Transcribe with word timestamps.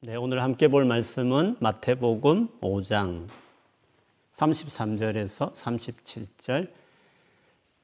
네, 0.00 0.14
오늘 0.14 0.40
함께 0.44 0.68
볼 0.68 0.84
말씀은 0.84 1.56
마태복음 1.58 2.60
5장 2.60 3.26
33절에서 4.30 5.52
37절. 5.52 6.70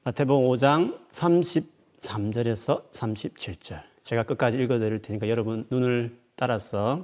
마태복음 0.05 0.47
5장 0.47 0.97
33절에서 1.09 2.89
37절. 2.89 3.81
제가 3.99 4.23
끝까지 4.23 4.57
읽어 4.57 4.79
드릴 4.79 4.99
테니까 4.99 5.27
여러분 5.27 5.67
눈을 5.69 6.17
따라서 6.37 7.03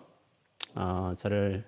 어, 0.76 1.14
저를 1.18 1.66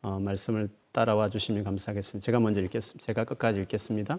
어, 0.00 0.18
말씀을 0.18 0.70
따라와 0.92 1.28
주시면 1.28 1.64
감사하겠습니다. 1.64 2.24
제가 2.24 2.40
먼저 2.40 2.62
읽겠습니다. 2.62 3.04
제가 3.04 3.24
끝까지 3.24 3.60
읽겠습니다. 3.60 4.18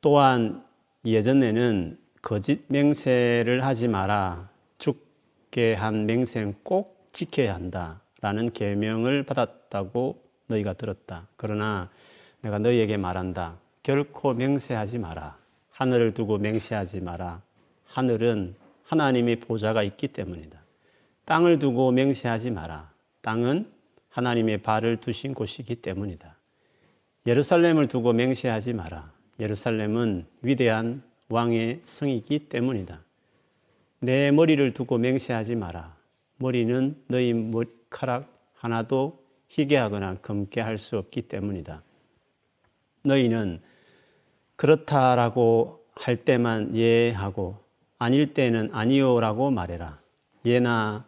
또한 0.00 0.64
예전에는 1.04 1.98
거짓 2.22 2.64
맹세를 2.68 3.62
하지 3.62 3.86
마라. 3.86 4.48
죽게 4.78 5.74
한 5.74 6.06
맹세는 6.06 6.54
꼭 6.62 6.93
지켜야 7.14 7.54
한다라는 7.54 8.52
계명을 8.52 9.22
받았다고 9.22 10.22
너희가 10.48 10.74
들었다. 10.74 11.26
그러나 11.36 11.88
내가 12.42 12.58
너희에게 12.58 12.98
말한다. 12.98 13.56
결코 13.82 14.34
맹세하지 14.34 14.98
마라. 14.98 15.38
하늘을 15.70 16.12
두고 16.12 16.38
맹세하지 16.38 17.00
마라. 17.00 17.40
하늘은 17.86 18.54
하나님의 18.84 19.36
보좌가 19.40 19.82
있기 19.82 20.08
때문이다. 20.08 20.62
땅을 21.24 21.58
두고 21.58 21.92
맹세하지 21.92 22.50
마라. 22.50 22.92
땅은 23.22 23.70
하나님의 24.10 24.58
발을 24.58 24.98
두신 24.98 25.32
곳이기 25.32 25.76
때문이다. 25.76 26.36
예루살렘을 27.26 27.88
두고 27.88 28.12
맹세하지 28.12 28.74
마라. 28.74 29.10
예루살렘은 29.40 30.26
위대한 30.42 31.02
왕의 31.28 31.80
성이기 31.84 32.50
때문이다. 32.50 33.00
내 34.00 34.30
머리를 34.30 34.74
두고 34.74 34.98
맹세하지 34.98 35.56
마라. 35.56 35.96
머리는 36.36 37.02
너희 37.08 37.32
머리카락 37.32 38.28
하나도 38.54 39.24
희게 39.48 39.76
하거나 39.76 40.16
검게 40.16 40.60
할 40.60 40.78
수 40.78 40.98
없기 40.98 41.22
때문이다. 41.22 41.82
너희는 43.04 43.62
그렇다라고 44.56 45.84
할 45.94 46.16
때만 46.16 46.74
예하고 46.74 47.58
아닐 47.98 48.34
때는 48.34 48.70
아니요라고 48.72 49.50
말해라. 49.50 50.00
예나 50.44 51.06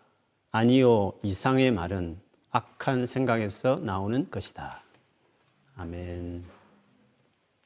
아니요 0.50 1.12
이상의 1.22 1.70
말은 1.72 2.19
악한 2.50 3.06
생각에서 3.06 3.77
나오는 3.77 4.30
것이다. 4.30 4.82
아멘. 5.77 6.44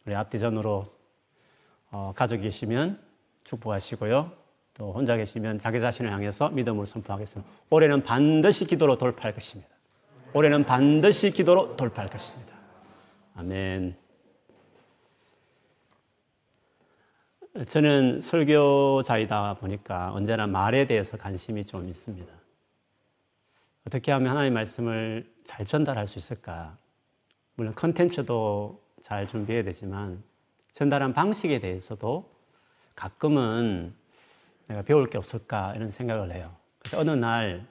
우리 0.06 0.14
앞뒤전으로 0.14 0.86
어, 1.92 2.12
가족이 2.16 2.42
계시면 2.42 3.00
축복하시고요. 3.44 4.39
또 4.74 4.92
혼자 4.92 5.16
계시면 5.16 5.58
자기 5.58 5.80
자신을 5.80 6.12
향해서 6.12 6.50
믿음으로 6.50 6.86
선포하겠습니다. 6.86 7.50
올해는 7.70 8.02
반드시 8.02 8.64
기도로 8.64 8.98
돌파할 8.98 9.34
것입니다. 9.34 9.70
올해는 10.32 10.64
반드시 10.64 11.30
기도로 11.30 11.76
돌파할 11.76 12.08
것입니다. 12.08 12.54
아멘. 13.34 13.96
저는 17.66 18.20
설교자이다 18.20 19.54
보니까 19.54 20.12
언제나 20.12 20.46
말에 20.46 20.86
대해서 20.86 21.16
관심이 21.16 21.64
좀 21.64 21.88
있습니다. 21.88 22.32
어떻게 23.86 24.12
하면 24.12 24.30
하나님의 24.30 24.52
말씀을 24.52 25.32
잘 25.42 25.66
전달할 25.66 26.06
수 26.06 26.18
있을까? 26.18 26.76
물론 27.54 27.74
컨텐츠도 27.74 28.80
잘 29.02 29.26
준비해야 29.26 29.64
되지만 29.64 30.22
전달한 30.72 31.12
방식에 31.12 31.58
대해서도 31.58 32.30
가끔은 32.94 33.94
내가 34.70 34.82
배울 34.82 35.06
게 35.06 35.18
없을까 35.18 35.74
이런 35.74 35.88
생각을 35.88 36.32
해요. 36.32 36.54
그래서 36.78 37.00
어느 37.00 37.10
날 37.10 37.66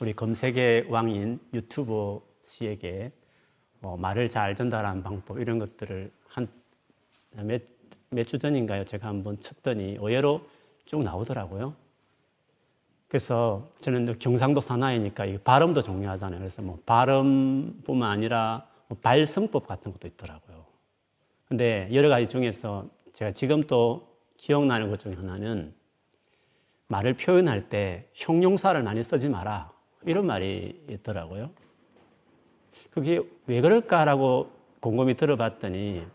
우리 0.00 0.12
검색의 0.12 0.86
왕인 0.88 1.38
유튜버 1.54 2.20
씨에게 2.44 3.12
뭐 3.78 3.96
말을 3.96 4.28
잘 4.28 4.56
전달하는 4.56 5.04
방법 5.04 5.38
이런 5.38 5.60
것들을 5.60 6.10
한몇 7.30 7.62
주 8.26 8.38
전인가요? 8.38 8.84
제가 8.84 9.06
한번 9.06 9.38
쳤더니 9.38 9.96
의외로 10.00 10.40
쭉 10.86 11.04
나오더라고요. 11.04 11.74
그래서 13.06 13.70
저는 13.80 14.18
경상도 14.18 14.60
사나이니까 14.60 15.24
발음도 15.44 15.82
중요하잖아요. 15.82 16.40
그래서 16.40 16.62
뭐 16.62 16.78
발음뿐만 16.84 18.10
아니라 18.10 18.66
뭐 18.88 18.98
발성법 19.00 19.68
같은 19.68 19.92
것도 19.92 20.08
있더라고요. 20.08 20.64
근데 21.46 21.88
여러 21.92 22.08
가지 22.08 22.26
중에서 22.26 22.88
제가 23.12 23.30
지금 23.30 23.62
또 23.68 24.18
기억나는 24.36 24.90
것 24.90 24.98
중에 24.98 25.14
하나는 25.14 25.77
말을 26.88 27.14
표현할 27.14 27.68
때 27.68 28.08
형용사를 28.14 28.82
많이 28.82 29.02
쓰지 29.02 29.28
마라. 29.28 29.70
이런 30.04 30.26
말이 30.26 30.82
있더라고요. 30.88 31.50
그게 32.90 33.20
왜 33.46 33.60
그럴까라고 33.60 34.50
곰곰이 34.80 35.14
들어봤더니 35.14 36.06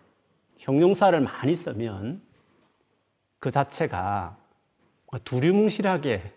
형용사를 0.57 1.19
많이 1.19 1.55
쓰면 1.55 2.21
그 3.39 3.51
자체가 3.51 4.37
두리뭉실하게 5.23 6.33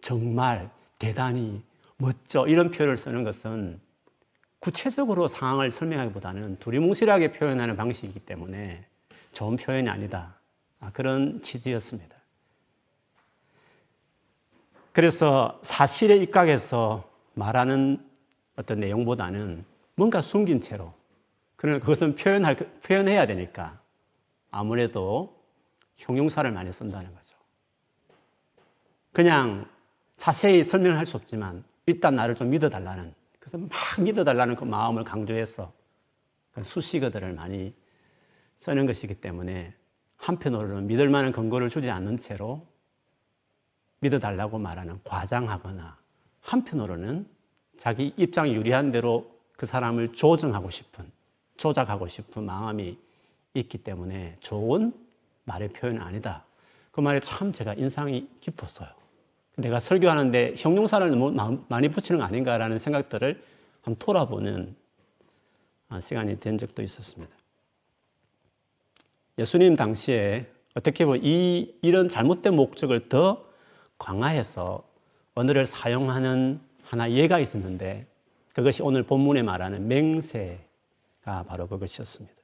정말 0.00 0.70
대단히 0.98 1.62
멋져 1.98 2.46
이런 2.46 2.70
표현을 2.70 2.96
쓰는 2.96 3.22
것은 3.22 3.80
구체적으로 4.58 5.28
상황을 5.28 5.70
설명하기보다는 5.70 6.58
두리뭉실하게 6.58 7.32
표현하는 7.32 7.76
방식이기 7.76 8.20
때문에 8.20 8.84
좋은 9.32 9.56
표현이 9.56 9.88
아니다. 9.88 10.34
아, 10.80 10.90
그런 10.92 11.40
취지였습니다. 11.42 12.15
그래서 14.96 15.60
사실에 15.60 16.16
입각해서 16.16 17.06
말하는 17.34 18.02
어떤 18.56 18.80
내용보다는 18.80 19.62
뭔가 19.94 20.22
숨긴 20.22 20.58
채로 20.58 20.94
그러나 21.56 21.80
그것은 21.80 22.14
표현할, 22.14 22.56
표현해야 22.56 23.26
되니까 23.26 23.78
아무래도 24.50 25.38
형용사를 25.96 26.50
많이 26.50 26.72
쓴다는 26.72 27.14
거죠. 27.14 27.36
그냥 29.12 29.68
자세히 30.16 30.64
설명을 30.64 30.96
할 30.96 31.04
수 31.04 31.18
없지만 31.18 31.62
일단 31.84 32.14
나를 32.14 32.34
좀 32.34 32.48
믿어달라는 32.48 33.12
그래서 33.38 33.58
막 33.58 33.70
믿어달라는 34.00 34.54
그 34.56 34.64
마음을 34.64 35.04
강조해서 35.04 35.74
그 36.52 36.64
수식어들을 36.64 37.34
많이 37.34 37.74
쓰는 38.56 38.86
것이기 38.86 39.16
때문에 39.16 39.74
한편으로는 40.16 40.86
믿을 40.86 41.10
만한 41.10 41.32
근거를 41.32 41.68
주지 41.68 41.90
않는 41.90 42.18
채로 42.18 42.66
믿어달라고 44.00 44.58
말하는 44.58 45.00
과장하거나 45.04 45.96
한편으로는 46.40 47.26
자기 47.76 48.12
입장이 48.16 48.54
유리한 48.54 48.90
대로 48.90 49.30
그 49.56 49.66
사람을 49.66 50.12
조정하고 50.12 50.70
싶은, 50.70 51.10
조작하고 51.56 52.08
싶은 52.08 52.44
마음이 52.44 52.98
있기 53.54 53.78
때문에 53.78 54.36
좋은 54.40 54.92
말의 55.44 55.68
표현은 55.68 56.00
아니다. 56.00 56.44
그 56.90 57.00
말이 57.00 57.20
참 57.20 57.52
제가 57.52 57.74
인상이 57.74 58.28
깊었어요. 58.40 58.88
내가 59.56 59.80
설교하는데 59.80 60.54
형용사를 60.56 61.08
너무 61.10 61.64
많이 61.68 61.88
붙이는 61.88 62.18
거 62.18 62.24
아닌가라는 62.24 62.78
생각들을 62.78 63.42
한번 63.82 63.98
돌아보는 63.98 64.76
시간이 66.00 66.40
된 66.40 66.58
적도 66.58 66.82
있었습니다. 66.82 67.34
예수님 69.38 69.76
당시에 69.76 70.50
어떻게 70.74 71.04
보면 71.06 71.22
이, 71.24 71.74
이런 71.80 72.08
잘못된 72.08 72.54
목적을 72.54 73.08
더 73.08 73.45
강화해서 73.98 74.82
언어를 75.34 75.66
사용하는 75.66 76.60
하나 76.82 77.10
예가 77.10 77.38
있었는데 77.38 78.06
그것이 78.52 78.82
오늘 78.82 79.02
본문에 79.02 79.42
말하는 79.42 79.86
맹세가 79.88 81.44
바로 81.46 81.66
그것이었습니다. 81.66 82.34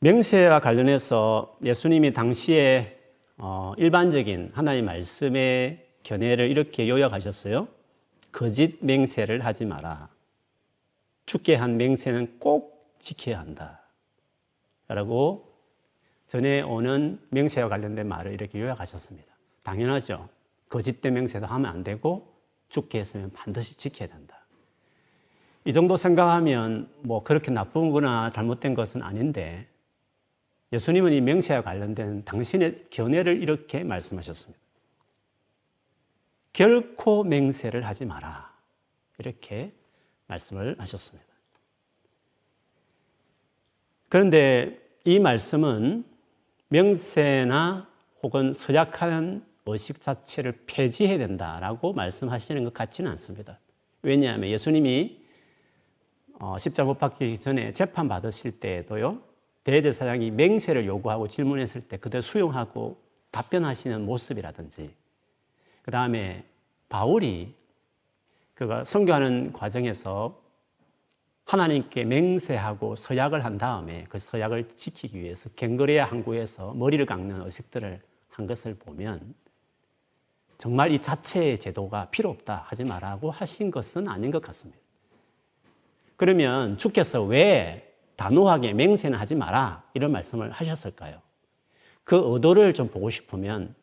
맹세와 0.00 0.60
관련해서 0.60 1.56
예수님이 1.64 2.12
당시에 2.12 2.98
어, 3.38 3.72
일반적인 3.76 4.50
하나님 4.54 4.86
말씀의 4.86 5.86
견해를 6.02 6.50
이렇게 6.50 6.88
요약하셨어요. 6.88 7.68
거짓 8.30 8.78
맹세를 8.80 9.44
하지 9.44 9.64
마라. 9.64 10.08
죽게 11.26 11.54
한 11.54 11.76
맹세는 11.76 12.38
꼭 12.38 12.96
지켜야 12.98 13.38
한다. 13.38 13.80
라고 14.88 15.52
전해오는 16.26 17.20
맹세와 17.30 17.68
관련된 17.68 18.08
말을 18.08 18.32
이렇게 18.32 18.60
요약하셨습니다. 18.60 19.31
당연하죠. 19.62 20.28
거짓된 20.68 21.14
맹세도 21.14 21.46
하면 21.46 21.70
안 21.70 21.84
되고 21.84 22.32
죽게 22.68 23.00
했으면 23.00 23.30
반드시 23.32 23.76
지켜야 23.76 24.08
된다. 24.08 24.38
이 25.64 25.72
정도 25.72 25.96
생각하면 25.96 26.90
뭐 27.00 27.22
그렇게 27.22 27.50
나쁜 27.50 27.90
거나 27.90 28.30
잘못된 28.30 28.74
것은 28.74 29.02
아닌데 29.02 29.68
예수님은 30.72 31.12
이 31.12 31.20
명세와 31.20 31.62
관련된 31.62 32.24
당신의 32.24 32.86
견해를 32.90 33.42
이렇게 33.42 33.84
말씀하셨습니다. 33.84 34.60
결코 36.52 37.24
맹세를 37.24 37.86
하지 37.86 38.04
마라. 38.04 38.52
이렇게 39.18 39.72
말씀을 40.26 40.76
하셨습니다. 40.78 41.30
그런데 44.08 44.80
이 45.04 45.18
말씀은 45.18 46.04
명세나 46.68 47.88
혹은 48.22 48.52
서약한 48.52 49.44
의식 49.66 50.00
자체를 50.00 50.64
폐지해야 50.66 51.18
된다라고 51.18 51.92
말씀하시는 51.92 52.64
것 52.64 52.74
같지는 52.74 53.10
않습니다. 53.12 53.58
왜냐하면 54.02 54.50
예수님이 54.50 55.22
어, 56.40 56.58
십자 56.58 56.82
못 56.82 56.98
박히기 56.98 57.38
전에 57.38 57.72
재판 57.72 58.08
받으실 58.08 58.58
때에도요, 58.58 59.22
대제사장이 59.62 60.32
맹세를 60.32 60.86
요구하고 60.86 61.28
질문했을 61.28 61.82
때 61.82 61.96
그대로 61.96 62.20
수용하고 62.20 63.00
답변하시는 63.30 64.04
모습이라든지, 64.04 64.92
그 65.82 65.90
다음에 65.92 66.44
바울이 66.88 67.54
그가 68.54 68.82
선교하는 68.82 69.52
과정에서 69.52 70.42
하나님께 71.44 72.04
맹세하고 72.04 72.96
서약을 72.96 73.44
한 73.44 73.58
다음에 73.58 74.06
그 74.08 74.18
서약을 74.18 74.68
지키기 74.76 75.18
위해서 75.20 75.48
갱거레아 75.50 76.06
항구에서 76.06 76.74
머리를 76.74 77.04
깎는 77.06 77.42
의식들을 77.42 78.00
한 78.30 78.46
것을 78.46 78.74
보면 78.74 79.34
정말 80.62 80.92
이 80.92 81.00
자체의 81.00 81.58
제도가 81.58 82.10
필요 82.12 82.30
없다 82.30 82.66
하지 82.68 82.84
말라고 82.84 83.32
하신 83.32 83.72
것은 83.72 84.06
아닌 84.06 84.30
것 84.30 84.40
같습니다. 84.42 84.80
그러면 86.14 86.78
주께서 86.78 87.20
왜 87.24 87.92
단호하게 88.14 88.72
맹세는 88.72 89.18
하지 89.18 89.34
마라 89.34 89.82
이런 89.92 90.12
말씀을 90.12 90.52
하셨을까요? 90.52 91.20
그 92.04 92.22
의도를 92.26 92.74
좀 92.74 92.86
보고 92.86 93.10
싶으면 93.10 93.74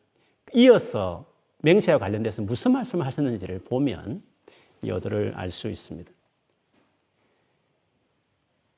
이어서 0.54 1.26
맹세와 1.58 1.98
관련돼서 1.98 2.40
무슨 2.40 2.72
말씀을 2.72 3.04
하셨는지를 3.04 3.58
보면 3.58 4.22
이 4.80 4.88
의도를 4.88 5.34
알 5.36 5.50
수 5.50 5.68
있습니다. 5.68 6.10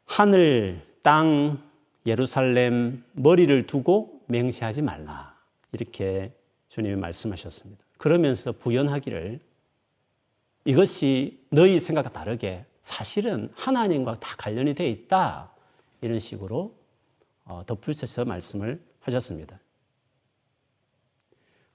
하늘, 0.06 0.84
땅, 1.02 1.62
예루살렘 2.04 3.04
머리를 3.12 3.68
두고 3.68 4.22
맹세하지 4.26 4.82
말라. 4.82 5.36
이렇게 5.70 6.32
주님이 6.68 6.96
말씀하셨습니다. 6.96 7.81
그러면서 8.02 8.50
부연하기를 8.50 9.38
이것이 10.64 11.38
너희 11.50 11.78
생각과 11.78 12.10
다르게 12.10 12.64
사실은 12.82 13.48
하나님과 13.54 14.14
다 14.14 14.34
관련이 14.38 14.74
되어 14.74 14.88
있다. 14.88 15.52
이런 16.00 16.18
식으로 16.18 16.74
어, 17.44 17.62
덧붙여서 17.64 18.24
말씀을 18.24 18.82
하셨습니다. 19.02 19.60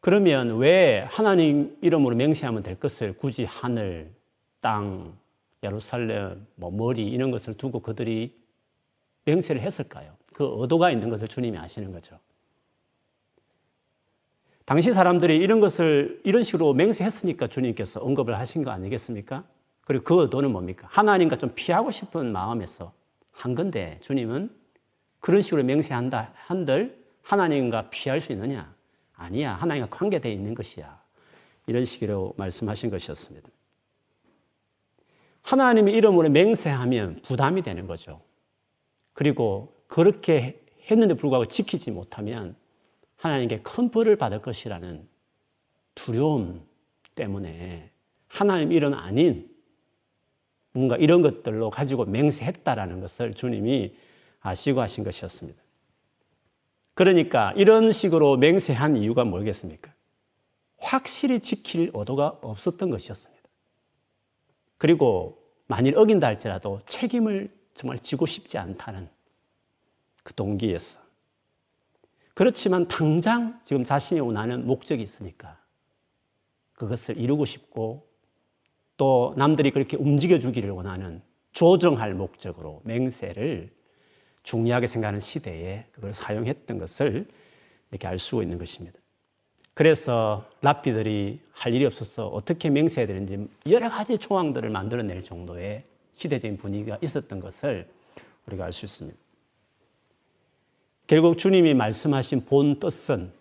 그러면 0.01 0.57
왜 0.57 1.07
하나님 1.09 1.77
이름으로 1.79 2.17
맹세하면 2.17 2.61
될 2.61 2.77
것을 2.77 3.13
굳이 3.13 3.45
하늘, 3.45 4.11
땅, 4.59 5.17
예루살렘, 5.63 6.45
뭐 6.55 6.69
머리 6.69 7.07
이런 7.07 7.31
것을 7.31 7.53
두고 7.53 7.79
그들이 7.79 8.37
맹세를 9.23 9.61
했을까요? 9.61 10.13
그 10.33 10.45
의도가 10.57 10.91
있는 10.91 11.09
것을 11.09 11.29
주님이 11.29 11.57
아시는 11.57 11.93
거죠. 11.93 12.19
당시 14.67 14.91
사람들이 14.91 15.37
이런 15.37 15.61
것을 15.61 16.19
이런 16.25 16.43
식으로 16.43 16.73
맹세했으니까 16.73 17.47
주님께서 17.47 18.01
언급을 18.01 18.37
하신 18.37 18.65
거 18.65 18.71
아니겠습니까? 18.71 19.45
그리고 19.85 20.03
그 20.03 20.21
의도는 20.21 20.51
뭡니까? 20.51 20.89
하나님과 20.91 21.37
좀 21.37 21.49
피하고 21.55 21.89
싶은 21.89 22.33
마음에서 22.33 22.91
한 23.31 23.55
건데 23.55 23.97
주님은 24.01 24.53
그런 25.21 25.41
식으로 25.41 25.63
맹세한다 25.63 26.33
한들 26.35 27.01
하나님과 27.21 27.89
피할 27.91 28.19
수 28.19 28.33
있느냐? 28.33 28.75
아니야. 29.15 29.53
하나님과 29.53 29.89
관계되어 29.89 30.29
있는 30.29 30.53
것이야. 30.53 31.01
이런 31.67 31.85
식으로 31.85 32.33
말씀하신 32.35 32.89
것이었습니다. 32.89 33.49
하나님의 35.43 35.93
이름으로 35.93 36.27
맹세하면 36.27 37.19
부담이 37.23 37.61
되는 37.61 37.87
거죠. 37.87 38.19
그리고 39.13 39.73
그렇게 39.87 40.59
했는데 40.91 41.13
불구하고 41.13 41.45
지키지 41.45 41.91
못하면 41.91 42.57
하나님께 43.17 43.61
큰 43.61 43.89
벌을 43.89 44.15
받을 44.15 44.41
것이라는 44.41 45.07
두려움 45.95 46.65
때문에 47.15 47.91
하나님 48.27 48.71
이름 48.71 48.93
아닌 48.93 49.49
뭔가 50.71 50.95
이런 50.97 51.21
것들로 51.21 51.69
가지고 51.69 52.05
맹세했다라는 52.05 53.01
것을 53.01 53.33
주님이 53.33 53.95
아시고 54.41 54.81
하신 54.81 55.03
것이었습니다. 55.03 55.61
그러니까 56.93 57.53
이런 57.55 57.91
식으로 57.91 58.37
맹세한 58.37 58.95
이유가 58.97 59.23
뭐겠습니까? 59.23 59.93
확실히 60.79 61.39
지킬 61.39 61.91
의도가 61.93 62.39
없었던 62.41 62.89
것이었습니다. 62.89 63.43
그리고 64.77 65.43
만일 65.65 65.97
어긴다 65.97 66.27
할지라도 66.27 66.81
책임을 66.85 67.51
정말 67.73 67.99
지고 67.99 68.25
싶지 68.25 68.57
않다는 68.57 69.09
그 70.23 70.33
동기였어. 70.33 71.06
그렇지만 72.37 72.87
당장 72.87 73.59
지금 73.63 73.83
자신이 73.83 74.19
원하는 74.19 74.67
목적이 74.67 75.01
있으니까 75.01 75.57
그것을 76.73 77.17
이루고 77.17 77.45
싶고 77.45 78.07
또 78.95 79.33
남들이 79.35 79.71
그렇게 79.71 79.97
움직여주기를 79.97 80.69
원하는 80.69 81.23
조정할 81.51 82.13
목적으로 82.13 82.81
맹세를 82.83 83.71
중요하게 84.43 84.85
생각하는 84.85 85.19
시대에 85.19 85.85
그걸 85.91 86.13
사용했던 86.13 86.77
것을 86.77 87.27
이렇게 87.89 88.07
알 88.07 88.19
수 88.19 88.43
있는 88.43 88.59
것입니다. 88.59 88.99
그래서 89.73 90.47
랍비들이 90.61 91.41
할 91.53 91.73
일이 91.73 91.85
없어서 91.85 92.27
어떻게 92.27 92.69
맹세해야 92.69 93.07
되는지 93.07 93.47
여러 93.67 93.89
가지 93.89 94.19
조항들을 94.19 94.69
만들어낼 94.69 95.23
정도의 95.23 95.85
시대적인 96.13 96.57
분위기가 96.57 96.99
있었던 97.01 97.39
것을 97.39 97.89
우리가 98.45 98.65
알 98.65 98.73
수 98.73 98.85
있습니다. 98.85 99.26
결국 101.07 101.37
주님이 101.37 101.73
말씀하신 101.73 102.45
본 102.45 102.79
뜻은 102.79 103.31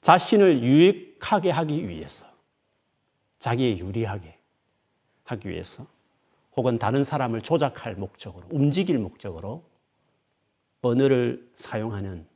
자신을 0.00 0.62
유익하게 0.62 1.50
하기 1.50 1.88
위해서, 1.88 2.26
자기에 3.40 3.78
유리하게 3.78 4.38
하기 5.24 5.48
위해서, 5.48 5.86
혹은 6.56 6.78
다른 6.78 7.02
사람을 7.02 7.42
조작할 7.42 7.96
목적으로, 7.96 8.46
움직일 8.50 8.98
목적으로 8.98 9.64
언어를 10.82 11.50
사용하는, 11.54 12.26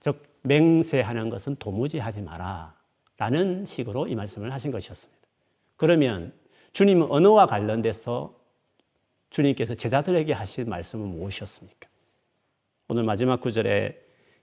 즉, 0.00 0.26
맹세하는 0.42 1.28
것은 1.28 1.56
도무지 1.56 1.98
하지 1.98 2.22
마라. 2.22 2.74
라는 3.18 3.66
식으로 3.66 4.08
이 4.08 4.14
말씀을 4.14 4.50
하신 4.50 4.70
것이었습니다. 4.70 5.20
그러면 5.76 6.32
주님은 6.72 7.10
언어와 7.10 7.44
관련돼서 7.44 8.34
주님께서 9.28 9.74
제자들에게 9.74 10.32
하신 10.32 10.70
말씀은 10.70 11.06
무엇이었습니까? 11.06 11.89
오늘 12.90 13.04
마지막 13.04 13.40
구절에 13.40 13.96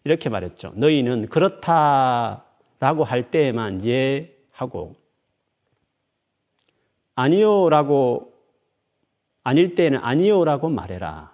이렇게 0.05 0.29
말했죠. 0.29 0.71
너희는 0.77 1.27
그렇다라고 1.27 3.03
할 3.05 3.29
때에만 3.29 3.83
예하고 3.83 4.95
아니요라고 7.15 8.33
아닐 9.43 9.75
때는 9.75 9.99
아니요라고 9.99 10.69
말해라. 10.69 11.33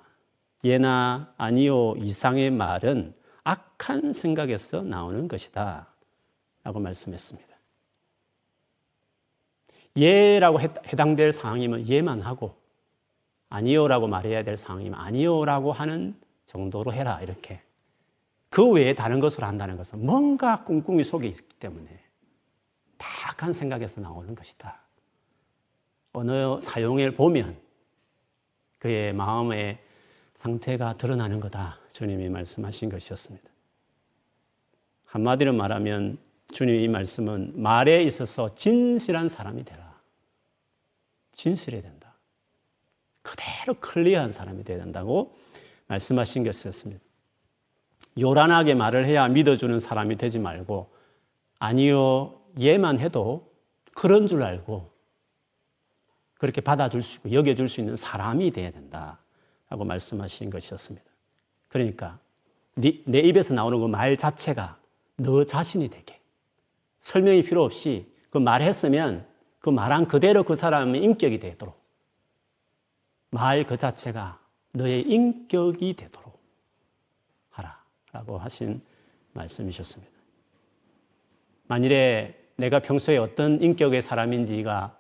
예나 0.64 1.32
아니요 1.38 1.94
이상의 1.98 2.50
말은 2.50 3.14
악한 3.44 4.12
생각에서 4.12 4.82
나오는 4.82 5.28
것이다. 5.28 5.94
라고 6.64 6.80
말씀했습니다. 6.80 7.56
예라고 9.98 10.60
해당될 10.60 11.32
상황이면 11.32 11.88
예만 11.88 12.22
하고 12.22 12.56
아니요라고 13.50 14.08
말해야 14.08 14.44
될 14.44 14.58
상황이면 14.58 15.00
아니요라고 15.00 15.74
하는 15.74 16.23
정도로 16.54 16.94
해라 16.94 17.20
이렇게 17.22 17.62
그 18.50 18.72
외에 18.72 18.94
다른 18.94 19.20
것으로 19.20 19.48
한다는 19.48 19.76
것은 19.76 20.06
뭔가 20.06 20.64
꿍꿍이 20.64 21.04
속에 21.04 21.28
있기 21.28 21.56
때문에 21.58 21.90
다악한 22.98 23.52
생각에서 23.52 24.00
나오는 24.00 24.34
것이다. 24.36 24.80
언어 26.14 26.62
사용을 26.62 27.12
보면 27.12 27.58
그의 28.78 29.14
마음의 29.14 29.80
상태가 30.36 30.96
드러나는 30.98 31.40
거다. 31.40 31.80
주님이 31.92 32.30
말씀하신 32.30 32.90
것이었습니다. 32.90 33.50
한마디로 35.06 35.54
말하면 35.54 36.20
주님이 36.52 36.88
말씀은 36.88 37.54
말에 37.56 38.04
있어서 38.04 38.54
진실한 38.54 39.28
사람이 39.28 39.66
되라. 39.66 40.00
진실해야 41.32 41.82
된다. 41.82 42.14
그대로 43.24 43.74
클리어한 43.80 44.32
사람이 44.32 44.64
되어야 44.64 44.84
된다고 44.84 45.36
말씀하신 45.94 46.44
것이었습니다. 46.44 47.04
요란하게 48.20 48.76
말을 48.76 49.06
해야 49.06 49.28
믿어주는 49.28 49.80
사람이 49.80 50.18
되지 50.18 50.40
말고 50.40 50.92
아니요, 51.60 52.40
예만 52.60 53.00
해도 53.00 53.52
그런 53.96 54.28
줄 54.28 54.44
알고 54.44 54.92
그렇게 56.36 56.62
받아줄 56.62 57.02
수 57.02 57.18
있고 57.18 57.32
여겨줄 57.32 57.70
수 57.70 57.80
있는 57.80 57.96
사람이 57.96 58.52
되어야 58.52 58.72
된다. 58.72 59.20
라고 59.70 59.86
말씀하신 59.86 60.50
것이었습니다. 60.52 61.06
그러니까 61.70 62.20
내 62.76 63.20
입에서 63.20 63.54
나오는 63.54 63.80
그 63.80 63.88
말 63.88 64.18
자체가 64.18 64.78
너 65.18 65.44
자신이 65.46 65.90
되게 65.90 66.20
설명이 67.00 67.44
필요 67.44 67.64
없이 67.64 68.12
그 68.30 68.38
말했으면 68.38 69.26
그 69.60 69.70
말한 69.70 70.08
그대로 70.08 70.44
그 70.44 70.56
사람의 70.56 71.02
인격이 71.04 71.40
되도록 71.40 71.82
말 73.32 73.64
그 73.66 73.78
자체가 73.78 74.40
너의 74.74 75.02
인격이 75.02 75.94
되도록 75.94 76.40
하라 77.50 77.84
라고 78.12 78.38
하신 78.38 78.82
말씀이셨습니다. 79.34 80.12
만일에 81.68 82.36
내가 82.56 82.80
평소에 82.80 83.18
어떤 83.18 83.62
인격의 83.62 84.02
사람인지가 84.02 84.98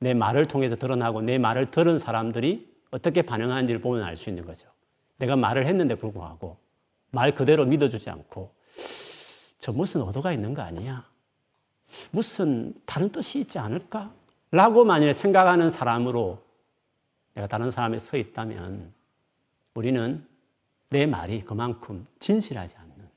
내 0.00 0.12
말을 0.12 0.46
통해서 0.46 0.76
드러나고 0.76 1.22
내 1.22 1.38
말을 1.38 1.70
들은 1.70 1.98
사람들이 1.98 2.74
어떻게 2.90 3.22
반응하는지를 3.22 3.80
보면 3.80 4.02
알 4.02 4.16
수 4.16 4.28
있는 4.28 4.44
거죠. 4.44 4.68
내가 5.16 5.36
말을 5.36 5.66
했는데 5.66 5.94
불구하고 5.94 6.58
말 7.10 7.34
그대로 7.34 7.64
믿어주지 7.64 8.10
않고 8.10 8.54
저 9.58 9.72
무슨 9.72 10.02
의도가 10.02 10.32
있는 10.32 10.52
거 10.52 10.62
아니야? 10.62 11.08
무슨 12.10 12.74
다른 12.84 13.10
뜻이 13.10 13.40
있지 13.40 13.58
않을까? 13.58 14.12
라고 14.50 14.84
만일 14.84 15.14
생각하는 15.14 15.70
사람으로 15.70 16.43
내가 17.34 17.46
다른 17.46 17.70
사람에 17.70 17.98
서 17.98 18.16
있다면 18.16 18.92
우리는 19.74 20.26
내 20.90 21.06
말이 21.06 21.44
그만큼 21.44 22.06
진실하지 22.20 22.76
않는 22.76 23.10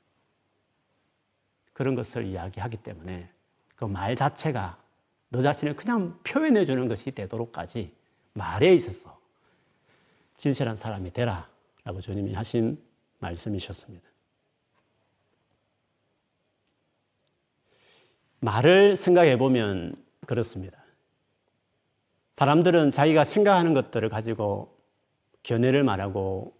그런 1.73 1.95
것을 1.95 2.25
이야기하기 2.25 2.77
때문에 2.77 3.29
그 3.75 3.85
말 3.85 4.15
자체가 4.15 4.81
너 5.29 5.41
자신을 5.41 5.75
그냥 5.75 6.19
표현해 6.23 6.65
주는 6.65 6.87
것이 6.87 7.11
되도록까지 7.11 7.93
말에 8.33 8.73
있어서 8.73 9.19
진실한 10.35 10.75
사람이 10.75 11.11
되라 11.11 11.49
라고 11.83 12.01
주님이 12.01 12.33
하신 12.33 12.81
말씀이셨습니다. 13.19 14.07
말을 18.39 18.95
생각해 18.95 19.37
보면 19.37 19.95
그렇습니다. 20.25 20.83
사람들은 22.37 22.91
자기가 22.91 23.23
생각하는 23.23 23.73
것들을 23.73 24.07
가지고 24.09 24.77
견해를 25.41 25.83
말하고 25.83 26.53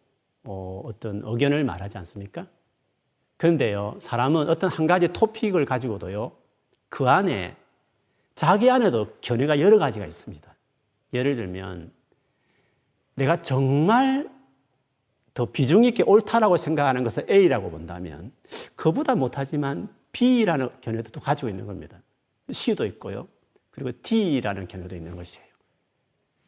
어, 0.44 0.82
어떤 0.86 1.22
의견을 1.24 1.64
말하지 1.64 2.00
않습니까? 2.00 2.48
그런데요, 3.38 3.96
사람은 4.00 4.50
어떤 4.50 4.72
한 4.72 4.88
가지 4.88 5.08
토픽을 5.10 5.66
가지고도요, 5.66 6.32
그 6.90 7.08
안에 7.08 7.56
자기 8.34 8.72
안에도 8.72 9.08
견해가 9.22 9.60
여러 9.60 9.78
가지가 9.78 10.06
있습니다. 10.08 10.56
예를 11.14 11.36
들면, 11.36 11.92
내가 13.14 13.42
정말 13.44 14.30
더 15.36 15.46
비중 15.46 15.84
있게 15.84 16.02
옳다라고 16.02 16.58
생각하는 16.58 17.04
것을 17.04 17.30
A라고 17.30 17.70
본다면, 17.70 18.32
그보다 18.76 19.14
못하지만 19.14 19.94
B라는 20.12 20.70
견해도 20.82 21.12
또 21.12 21.20
가지고 21.20 21.50
있는 21.50 21.68
겁니다. 21.68 22.02
C도 22.50 22.86
있고요. 22.86 23.28
그리고 23.70 23.92
D라는 24.02 24.68
견해도 24.68 24.96
있는 24.96 25.16
것이에요. 25.16 25.57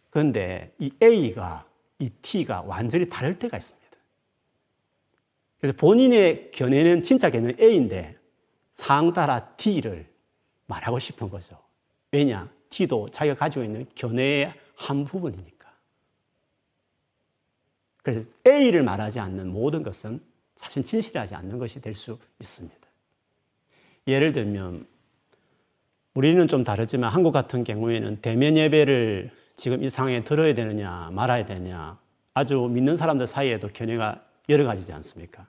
그런데 0.10 0.74
이 0.80 0.92
A가, 1.02 1.66
이 2.00 2.10
T가 2.22 2.62
완전히 2.62 3.08
다를 3.08 3.38
때가 3.38 3.58
있습니다. 3.58 3.80
그래서 5.60 5.78
본인의 5.78 6.52
견해는 6.52 7.04
진짜 7.04 7.30
견해는 7.30 7.60
A인데 7.60 8.18
상 8.72 9.14
따라 9.14 9.46
D를 9.58 10.08
말하고 10.68 11.00
싶은 11.00 11.30
거죠. 11.30 11.58
왜냐? 12.12 12.50
T도 12.70 13.10
자기가 13.12 13.36
가지고 13.36 13.66
있는 13.66 13.86
견해의 13.96 14.54
한 14.76 15.04
부분이니까. 15.06 15.70
그래서 18.02 18.30
A를 18.48 18.84
말하지 18.84 19.20
않는 19.20 19.52
모든 19.52 19.84
것은 19.84 20.22
사실 20.56 20.84
진실하지 20.84 21.36
않는 21.36 21.58
것이 21.58 21.82
될 21.82 21.94
수 21.94 22.18
있습니다. 22.40 22.80
예를 24.08 24.32
들면 24.32 24.88
우리는 26.14 26.48
좀 26.48 26.64
다르지만 26.64 27.12
한국 27.12 27.32
같은 27.32 27.64
경우에는 27.64 28.22
대면 28.22 28.58
예배를 28.58 29.32
지금 29.60 29.84
이 29.84 29.90
상황에 29.90 30.24
들어야 30.24 30.54
되느냐 30.54 31.10
말아야 31.12 31.46
되냐 31.46 32.00
아주 32.34 32.70
믿는 32.72 32.96
사람들 32.96 33.28
사이에도 33.28 33.68
견해가 33.68 34.24
여러 34.48 34.64
가지지 34.64 34.94
않습니까? 34.94 35.48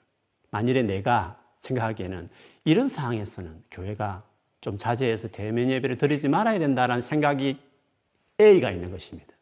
만일에 0.49 0.83
내가 0.83 1.41
생각하기에는 1.59 2.29
이런 2.65 2.89
상황에서는 2.89 3.63
교회가 3.71 4.23
좀 4.59 4.77
자제해서 4.77 5.29
대면 5.29 5.69
예배를 5.69 5.97
드리지 5.97 6.27
말아야 6.27 6.59
된다는 6.59 6.99
생각이 6.99 7.57
A가 8.39 8.71
있는 8.71 8.91
것입니다. 8.91 9.33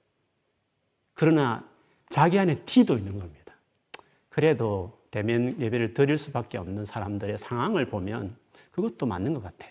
그러나 1.15 1.67
자기 2.07 2.37
안에 2.37 2.63
T도 2.65 2.95
있는 2.95 3.17
겁니다. 3.17 3.55
그래도 4.29 4.99
대면 5.09 5.59
예배를 5.59 5.95
드릴 5.95 6.15
수밖에 6.15 6.59
없는 6.59 6.85
사람들의 6.85 7.39
상황을 7.39 7.87
보면 7.87 8.35
그것도 8.69 9.07
맞는 9.07 9.33
것 9.33 9.41
같아. 9.41 9.67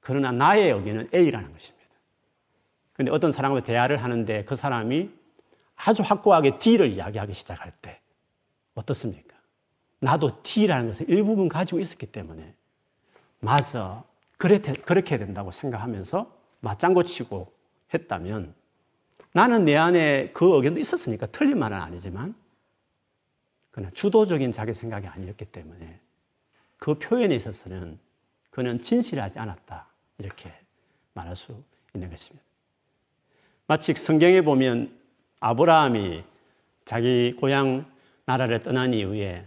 그러나 0.00 0.30
나의 0.30 0.68
여기는 0.68 1.08
A라는 1.14 1.52
것입니다. 1.52 1.77
근데 2.98 3.12
어떤 3.12 3.30
사람과 3.30 3.62
대화를 3.62 4.02
하는데 4.02 4.44
그 4.44 4.56
사람이 4.56 5.08
아주 5.76 6.02
확고하게 6.02 6.58
D를 6.58 6.92
이야기하기 6.92 7.32
시작할 7.32 7.70
때 7.80 8.00
어떻습니까? 8.74 9.36
나도 10.00 10.42
T라는 10.42 10.88
것을 10.88 11.08
일부분 11.08 11.48
가지고 11.48 11.78
있었기 11.78 12.06
때문에 12.06 12.56
맞아. 13.38 14.02
그래, 14.36 14.60
그렇게 14.60 15.16
된다고 15.16 15.52
생각하면서 15.52 16.36
맞장구 16.58 17.04
치고 17.04 17.52
했다면 17.94 18.52
나는 19.32 19.64
내 19.64 19.76
안에 19.76 20.32
그 20.32 20.56
의견도 20.56 20.80
있었으니까 20.80 21.26
틀린 21.26 21.56
말은 21.60 21.76
아니지만 21.76 22.34
그냥 23.70 23.92
주도적인 23.92 24.50
자기 24.50 24.72
생각이 24.72 25.06
아니었기 25.06 25.44
때문에 25.44 26.00
그 26.78 26.94
표현에 26.94 27.36
있어서는 27.36 28.00
그는 28.50 28.80
진실하지 28.80 29.38
않았다. 29.38 29.86
이렇게 30.18 30.52
말할 31.14 31.36
수 31.36 31.62
있는 31.94 32.10
것입니다. 32.10 32.47
마치 33.68 33.92
성경에 33.92 34.40
보면 34.40 34.98
아브라함이 35.40 36.24
자기 36.86 37.34
고향 37.38 37.84
나라를 38.24 38.60
떠난 38.60 38.94
이후에 38.94 39.46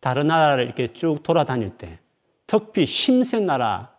다른 0.00 0.28
나라를 0.28 0.64
이렇게 0.64 0.86
쭉 0.88 1.22
돌아다닐 1.22 1.76
때 1.76 1.98
특히 2.46 2.86
힘센 2.86 3.44
나라 3.44 3.94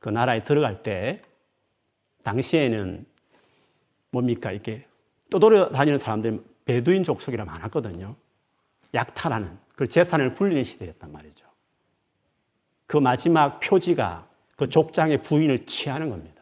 그 0.00 0.10
나라에 0.10 0.44
들어갈 0.44 0.82
때 0.82 1.22
당시에는 2.24 3.06
뭡니까 4.10 4.52
이렇게 4.52 4.86
떠돌아 5.30 5.70
다니는 5.70 5.98
사람들이 5.98 6.38
베두인 6.66 7.02
족속이라 7.02 7.46
많았거든요. 7.46 8.14
약탈하는 8.92 9.58
그 9.76 9.86
재산을 9.86 10.34
굴리는 10.34 10.62
시대였단 10.62 11.10
말이죠. 11.10 11.46
그 12.86 12.98
마지막 12.98 13.60
표지가 13.60 14.28
그 14.56 14.68
족장의 14.68 15.22
부인을 15.22 15.64
취하는 15.64 16.10
겁니다. 16.10 16.39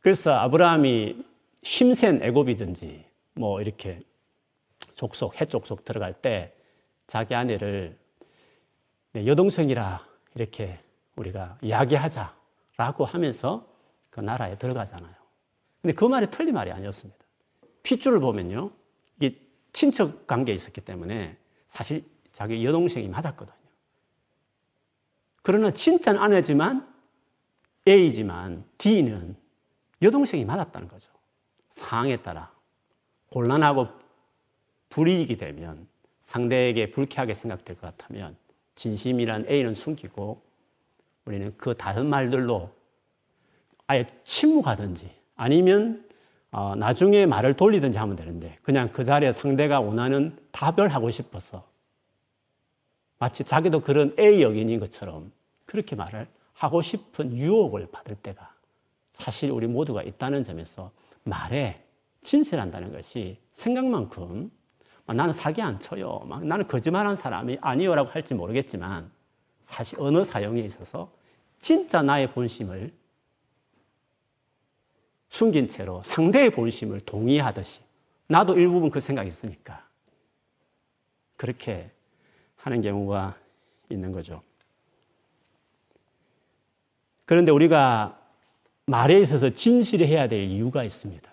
그래서 0.00 0.32
아브라함이 0.32 1.24
힘센 1.62 2.22
애굽이든지 2.22 3.04
뭐 3.34 3.60
이렇게 3.60 4.02
족속, 4.94 5.40
해족속 5.40 5.84
들어갈 5.84 6.14
때 6.14 6.54
자기 7.06 7.34
아내를 7.34 7.98
네, 9.12 9.26
여동생이라 9.26 10.06
이렇게 10.34 10.78
우리가 11.16 11.58
이야기하자라고 11.62 13.04
하면서 13.04 13.66
그 14.08 14.20
나라에 14.20 14.56
들어가잖아요. 14.56 15.14
근데 15.82 15.94
그 15.94 16.04
말이 16.04 16.30
틀린 16.30 16.54
말이 16.54 16.70
아니었습니다. 16.70 17.18
핏줄을 17.82 18.20
보면요. 18.20 18.70
이게 19.18 19.40
친척 19.72 20.26
관계에 20.26 20.54
있었기 20.54 20.80
때문에 20.82 21.36
사실 21.66 22.04
자기 22.32 22.64
여동생이 22.64 23.08
맞았거든요. 23.08 23.56
그러나 25.42 25.72
진짜는 25.72 26.20
아내지만 26.20 26.86
A지만 27.88 28.64
D는 28.78 29.36
여동생이 30.02 30.44
맞았다는 30.44 30.88
거죠. 30.88 31.10
상황에 31.70 32.16
따라 32.22 32.52
곤란하고 33.30 33.88
불이익이 34.88 35.36
되면 35.36 35.86
상대에게 36.20 36.90
불쾌하게 36.90 37.34
생각될 37.34 37.76
것 37.76 37.96
같으면 37.96 38.36
진심이란 38.74 39.46
A는 39.48 39.74
숨기고 39.74 40.42
우리는 41.24 41.54
그 41.56 41.76
다른 41.76 42.06
말들로 42.06 42.70
아예 43.86 44.06
침묵하든지 44.24 45.10
아니면 45.36 46.08
어, 46.52 46.74
나중에 46.74 47.26
말을 47.26 47.54
돌리든지 47.54 47.98
하면 47.98 48.16
되는데 48.16 48.58
그냥 48.62 48.90
그 48.92 49.04
자리에 49.04 49.32
상대가 49.32 49.80
원하는 49.80 50.36
답을 50.50 50.88
하고 50.88 51.10
싶어서 51.10 51.68
마치 53.18 53.44
자기도 53.44 53.80
그런 53.80 54.14
A 54.18 54.42
여인인 54.42 54.80
것처럼 54.80 55.30
그렇게 55.66 55.94
말을 55.94 56.26
하고 56.54 56.82
싶은 56.82 57.36
유혹을 57.36 57.88
받을 57.92 58.16
때가 58.16 58.49
사실 59.12 59.50
우리 59.50 59.66
모두가 59.66 60.02
있다는 60.02 60.44
점에서 60.44 60.92
말에 61.24 61.84
진실한다는 62.22 62.92
것이 62.92 63.38
생각만큼 63.52 64.50
나는 65.06 65.32
사기 65.32 65.60
안 65.60 65.80
쳐요. 65.80 66.20
막 66.26 66.44
나는 66.44 66.66
거짓말한 66.66 67.16
사람이 67.16 67.58
아니요라고 67.60 68.10
할지 68.10 68.34
모르겠지만 68.34 69.10
사실 69.60 70.00
언어 70.00 70.22
사용에 70.22 70.60
있어서 70.60 71.12
진짜 71.58 72.02
나의 72.02 72.32
본심을 72.32 72.92
숨긴 75.28 75.68
채로 75.68 76.02
상대의 76.04 76.50
본심을 76.50 77.00
동의하듯이 77.00 77.80
나도 78.28 78.56
일부분 78.56 78.90
그 78.90 79.00
생각이 79.00 79.28
있으니까 79.28 79.86
그렇게 81.36 81.90
하는 82.56 82.82
경우가 82.82 83.36
있는 83.88 84.12
거죠. 84.12 84.42
그런데 87.24 87.52
우리가 87.52 88.19
말에 88.86 89.20
있어서 89.20 89.50
진실해야 89.50 90.28
될 90.28 90.42
이유가 90.42 90.84
있습니다. 90.84 91.30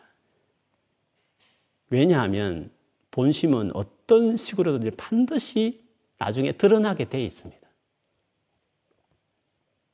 왜냐하면 1.89 2.69
본심은 3.11 3.71
어떤 3.75 4.35
식으로든지 4.35 4.95
반드시 4.97 5.81
나중에 6.17 6.51
드러나게 6.51 7.05
돼 7.05 7.23
있습니다. 7.23 7.67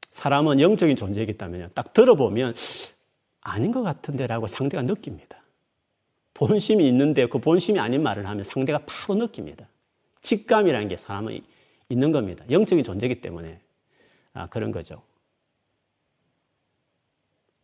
사람은 0.10 0.60
영적인 0.60 0.96
존재이기 0.96 1.38
때문에 1.38 1.70
딱 1.70 1.94
들어보면 1.94 2.54
아닌 3.42 3.72
것 3.72 3.82
같은데라고 3.82 4.48
상대가 4.48 4.84
느낍니다. 4.84 5.42
본심이 6.34 6.88
있는데 6.90 7.28
그 7.28 7.40
본심이 7.40 7.80
아닌 7.80 8.04
말을 8.04 8.28
하면 8.28 8.44
상대가 8.44 8.80
바로 8.86 9.16
느낍니다. 9.16 9.68
직감이라는 10.22 10.88
게 10.88 10.98
사람은 10.98 11.42
있는 11.90 12.12
겁니다. 12.12 12.46
영적인 12.50 12.84
존재이기 12.84 13.22
때문에 13.22 13.60
아, 14.34 14.48
그런 14.48 14.72
거죠. 14.72 15.02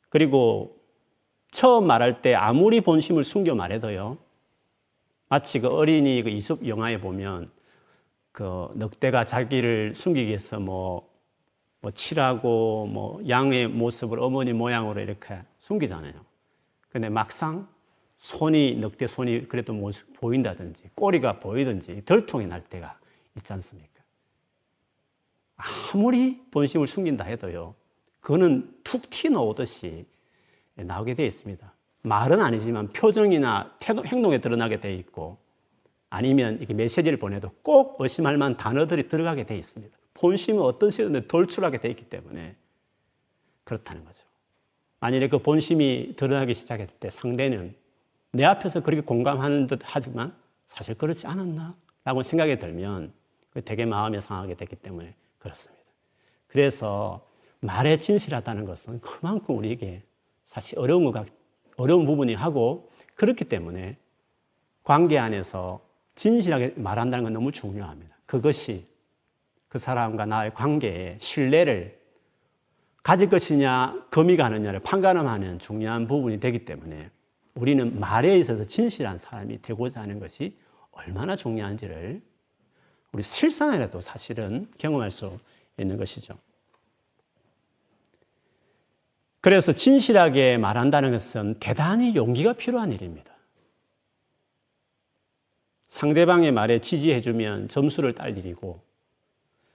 그리고 0.09 0.77
처음 1.51 1.87
말할 1.87 2.21
때 2.21 2.35
아무리 2.35 2.81
본심을 2.81 3.23
숨겨 3.23 3.55
말해도요. 3.55 4.17
마치 5.29 5.59
그 5.59 5.67
어린이 5.67 6.21
그 6.23 6.29
이솝 6.29 6.67
영화에 6.67 6.99
보면 6.99 7.51
그 8.31 8.67
늑대가 8.75 9.25
자기를 9.25 9.93
숨기기 9.95 10.27
위해서 10.27 10.59
뭐, 10.59 11.09
뭐 11.81 11.91
칠하고 11.91 12.87
뭐 12.87 13.21
양의 13.27 13.67
모습을 13.67 14.19
어머니 14.19 14.53
모양으로 14.53 14.99
이렇게 14.99 15.39
숨기잖아요. 15.59 16.13
근데 16.89 17.09
막상 17.09 17.67
손이 18.17 18.75
늑대 18.75 19.07
손이 19.07 19.47
그래도 19.47 19.73
모습 19.73 20.11
보인다든지 20.13 20.89
꼬리가 20.95 21.39
보이든지 21.39 22.03
덜통이 22.05 22.47
날 22.47 22.63
때가 22.63 22.99
있지 23.37 23.53
않습니까? 23.53 23.89
아무리 25.55 26.41
본심을 26.51 26.87
숨긴다 26.87 27.23
해도요. 27.25 27.75
그거는 28.19 28.78
툭 28.89 29.07
튀어나오듯이 29.11 30.07
나오게 30.73 31.13
되어 31.13 31.27
있습니다. 31.27 31.71
말은 32.01 32.41
아니지만 32.41 32.87
표정이나 32.87 33.75
태도, 33.79 34.03
행동에 34.03 34.39
드러나게 34.39 34.79
되어 34.79 34.91
있고 34.93 35.37
아니면 36.09 36.57
이렇게 36.57 36.73
메시지를 36.73 37.19
보내도 37.19 37.51
꼭 37.61 37.97
의심할 37.99 38.39
만한 38.39 38.57
단어들이 38.57 39.07
들어가게 39.07 39.43
되어 39.43 39.57
있습니다. 39.57 39.95
본심은 40.15 40.63
어떤 40.63 40.89
시간에 40.89 41.27
돌출하게 41.27 41.77
되어 41.77 41.91
있기 41.91 42.05
때문에 42.05 42.55
그렇다는 43.63 44.03
거죠. 44.03 44.23
만일에 45.01 45.29
그 45.29 45.37
본심이 45.37 46.15
드러나기 46.15 46.55
시작했을 46.55 46.97
때 46.99 47.11
상대는 47.11 47.75
내 48.31 48.43
앞에서 48.43 48.81
그렇게 48.81 49.01
공감하는 49.01 49.67
듯 49.67 49.81
하지만 49.83 50.35
사실 50.65 50.95
그렇지 50.95 51.27
않았나? 51.27 51.75
라고 52.05 52.23
생각이 52.23 52.57
들면 52.57 53.13
되게 53.65 53.85
마음이 53.85 54.19
상하게 54.19 54.55
됐기 54.55 54.77
때문에 54.77 55.13
그렇습니다. 55.37 55.83
그래서 56.47 57.28
말에 57.61 57.97
진실하다는 57.97 58.65
것은 58.65 59.01
그만큼 59.01 59.57
우리에게 59.57 60.03
사실 60.43 60.79
어려운 60.79 61.05
것, 61.05 61.25
어려운 61.77 62.05
부분이 62.05 62.33
하고 62.33 62.89
그렇기 63.15 63.45
때문에 63.45 63.97
관계 64.83 65.17
안에서 65.17 65.81
진실하게 66.15 66.73
말한다는 66.75 67.23
건 67.23 67.33
너무 67.33 67.51
중요합니다. 67.51 68.15
그것이 68.25 68.87
그 69.67 69.77
사람과 69.77 70.25
나의 70.25 70.53
관계에 70.53 71.17
신뢰를 71.19 71.99
가질 73.03 73.29
것이냐, 73.29 74.07
금이 74.09 74.35
가느냐를 74.37 74.79
판가름하는 74.81 75.59
중요한 75.59 76.07
부분이 76.07 76.39
되기 76.39 76.65
때문에 76.65 77.09
우리는 77.55 77.99
말에 77.99 78.37
있어서 78.39 78.63
진실한 78.63 79.17
사람이 79.17 79.61
되고자 79.61 80.01
하는 80.01 80.19
것이 80.19 80.57
얼마나 80.91 81.35
중요한지를 81.35 82.21
우리 83.11 83.23
실상에라도 83.23 84.01
사실은 84.01 84.67
경험할 84.77 85.11
수 85.11 85.37
있는 85.77 85.97
것이죠. 85.97 86.37
그래서 89.41 89.71
진실하게 89.71 90.57
말한다는 90.57 91.11
것은 91.11 91.55
대단히 91.59 92.15
용기가 92.15 92.53
필요한 92.53 92.91
일입니다. 92.91 93.33
상대방의 95.87 96.51
말에 96.51 96.79
지지해주면 96.79 97.69
점수를 97.69 98.13
딸 98.13 98.37
일이고, 98.37 98.81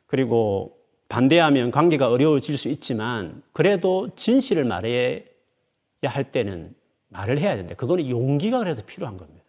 그리고 0.06 0.78
반대하면 1.09 1.71
관계가 1.71 2.09
어려워질 2.09 2.56
수 2.56 2.68
있지만, 2.68 3.42
그래도 3.52 4.11
진실을 4.14 4.64
말해야 4.64 5.21
할 6.04 6.30
때는 6.30 6.75
말을 7.09 7.38
해야 7.38 7.56
되는데, 7.56 7.75
그거는 7.75 8.09
용기가 8.09 8.59
그래서 8.59 8.83
필요한 8.85 9.16
겁니다. 9.16 9.44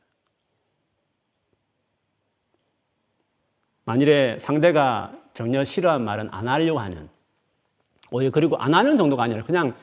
만일에 3.83 4.39
상대가 4.39 5.13
전혀 5.33 5.63
싫어한 5.63 6.03
말은 6.03 6.29
안 6.31 6.47
하려고 6.47 6.79
하는, 6.79 7.09
오히려 8.09 8.31
그리고 8.31 8.57
안 8.57 8.73
하는 8.73 8.97
정도가 8.97 9.23
아니라 9.23 9.43
그냥 9.43 9.75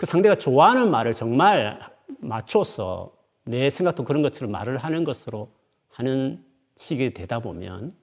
그 0.00 0.06
상대가 0.06 0.34
좋아하는 0.34 0.90
말을 0.90 1.12
정말 1.12 1.78
맞춰서 2.20 3.12
내 3.44 3.68
생각도 3.68 4.02
그런 4.02 4.22
것처럼 4.22 4.50
말을 4.50 4.78
하는 4.78 5.04
것으로 5.04 5.50
하는 5.90 6.42
식이 6.76 7.12
되다 7.12 7.40
보면 7.40 7.94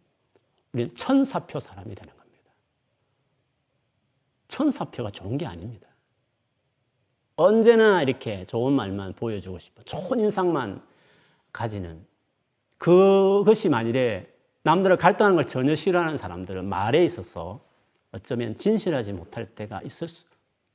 우리는 0.74 0.94
천사표 0.94 1.60
사람이 1.60 1.96
되는 1.96 2.16
겁니다. 2.16 2.52
천사표가 4.48 5.10
좋은 5.10 5.40
게 5.40 5.48
아닙니다. 5.48 5.88
언제나 7.36 8.04
이렇게 8.04 8.46
좋은 8.46 8.74
말만 8.74 9.14
보여주고 9.14 9.58
싶어. 9.58 9.82
좋은 9.82 10.20
인상만 10.20 10.80
가지는 11.52 12.06
그것이 12.78 13.70
만일에 13.70 14.32
남들을 14.62 14.98
갈등하는 14.98 15.36
걸 15.36 15.46
전혀 15.46 15.74
싫어하는 15.74 16.20
사람들은 16.20 16.70
말에 16.70 17.04
있어서 17.04 17.60
어쩌면 18.12 18.56
진실하지 18.56 19.14
못할 19.14 19.48
때가 19.48 19.82
있을 19.82 20.08
수 20.08 20.26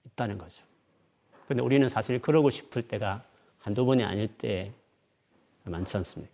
있다는 0.04 0.36
거죠. 0.36 0.71
근데 1.46 1.62
우리는 1.62 1.88
사실 1.88 2.20
그러고 2.20 2.50
싶을 2.50 2.82
때가 2.82 3.22
한두 3.58 3.84
번이 3.84 4.04
아닐 4.04 4.28
때 4.28 4.72
많지 5.64 5.96
않습니까? 5.98 6.32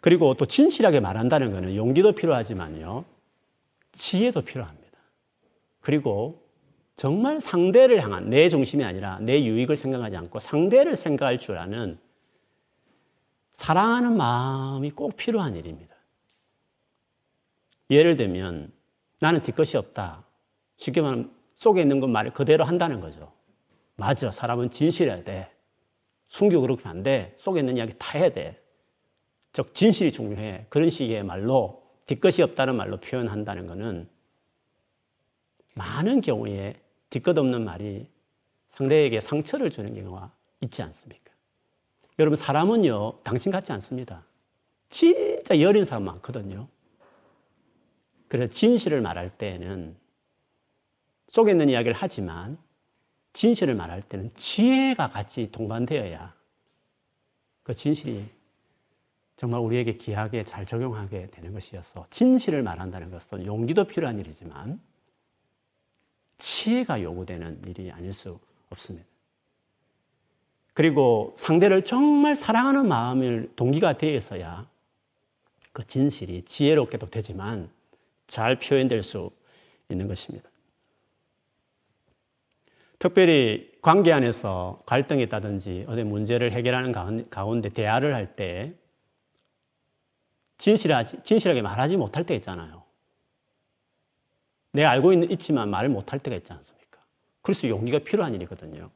그리고 0.00 0.34
또 0.34 0.44
진실하게 0.44 1.00
말한다는 1.00 1.52
것은 1.52 1.76
용기도 1.76 2.12
필요하지만요. 2.12 3.04
지혜도 3.92 4.42
필요합니다. 4.42 4.98
그리고 5.80 6.42
정말 6.96 7.40
상대를 7.40 8.02
향한 8.02 8.28
내 8.28 8.48
중심이 8.48 8.84
아니라 8.84 9.18
내 9.20 9.42
유익을 9.42 9.76
생각하지 9.76 10.16
않고 10.16 10.40
상대를 10.40 10.96
생각할 10.96 11.38
줄 11.38 11.58
아는 11.58 11.98
사랑하는 13.52 14.16
마음이 14.16 14.90
꼭 14.90 15.16
필요한 15.16 15.56
일입니다. 15.56 15.94
예를 17.90 18.16
들면 18.16 18.72
나는 19.20 19.42
뒤끝이 19.42 19.76
없다. 19.76 20.24
쉽게 20.76 21.00
말하면 21.00 21.32
속에 21.54 21.82
있는 21.82 22.00
것 22.00 22.08
말을 22.08 22.32
그대로 22.32 22.64
한다는 22.64 23.00
거죠. 23.00 23.32
맞아. 23.96 24.30
사람은 24.30 24.70
진실해야 24.70 25.24
돼. 25.24 25.50
숨기고 26.28 26.62
그렇게 26.62 26.88
안 26.88 27.02
돼. 27.02 27.34
속에 27.38 27.60
있는 27.60 27.76
이야기 27.76 27.92
다 27.98 28.18
해야 28.18 28.28
돼. 28.28 28.60
즉, 29.52 29.72
진실이 29.72 30.10
중요해. 30.10 30.66
그런 30.68 30.90
식의 30.90 31.22
말로 31.22 31.84
뒤끝이 32.06 32.42
없다는 32.42 32.74
말로 32.74 32.98
표현한다는 32.98 33.66
것은 33.66 34.08
많은 35.74 36.20
경우에 36.20 36.74
뒤끝 37.10 37.38
없는 37.38 37.64
말이 37.64 38.08
상대에게 38.68 39.20
상처를 39.20 39.70
주는 39.70 39.94
경우가 39.94 40.32
있지 40.60 40.82
않습니까? 40.82 41.32
여러분, 42.18 42.36
사람은요, 42.36 43.20
당신 43.22 43.52
같지 43.52 43.72
않습니다. 43.72 44.24
진짜 44.88 45.60
여린 45.60 45.84
사람 45.84 46.04
많거든요. 46.04 46.68
그래서 48.28 48.52
진실을 48.52 49.00
말할 49.00 49.36
때에는 49.38 49.96
속에 51.34 51.50
있는 51.50 51.68
이야기를 51.68 51.96
하지만 51.96 52.56
진실을 53.32 53.74
말할 53.74 54.02
때는 54.02 54.30
지혜가 54.36 55.10
같이 55.10 55.50
동반되어야 55.50 56.32
그 57.64 57.74
진실이 57.74 58.24
정말 59.34 59.60
우리에게 59.62 59.96
귀하게 59.96 60.44
잘 60.44 60.64
적용하게 60.64 61.30
되는 61.32 61.52
것이어서 61.52 62.06
진실을 62.10 62.62
말한다는 62.62 63.10
것은 63.10 63.46
용기도 63.46 63.82
필요한 63.82 64.20
일이지만 64.20 64.80
지혜가 66.38 67.02
요구되는 67.02 67.62
일이 67.66 67.90
아닐 67.90 68.12
수 68.12 68.38
없습니다. 68.70 69.04
그리고 70.72 71.34
상대를 71.36 71.82
정말 71.82 72.36
사랑하는 72.36 72.86
마음을 72.86 73.50
동기가 73.56 73.98
되어서야 73.98 74.68
그 75.72 75.84
진실이 75.84 76.42
지혜롭게도 76.42 77.06
되지만 77.06 77.68
잘 78.28 78.56
표현될 78.56 79.02
수 79.02 79.32
있는 79.88 80.06
것입니다. 80.06 80.53
특별히 83.04 83.70
관계 83.82 84.12
안에서 84.12 84.82
갈등이 84.86 85.24
있다든지 85.24 85.84
어디 85.88 86.04
문제를 86.04 86.52
해결하는 86.52 87.28
가운데 87.28 87.68
대화를 87.68 88.14
할 88.14 88.34
때 88.34 88.72
진실하지, 90.56 91.18
진실하게 91.22 91.60
말하지 91.60 91.98
못할 91.98 92.24
때 92.24 92.34
있잖아요. 92.36 92.82
내가 94.72 94.88
알고 94.88 95.12
있는, 95.12 95.30
있지만 95.30 95.68
말을 95.68 95.90
못할 95.90 96.18
때가 96.18 96.34
있지 96.34 96.50
않습니까? 96.54 96.98
그래서 97.42 97.68
용기가 97.68 97.98
필요한 97.98 98.34
일이거든요. 98.34 98.88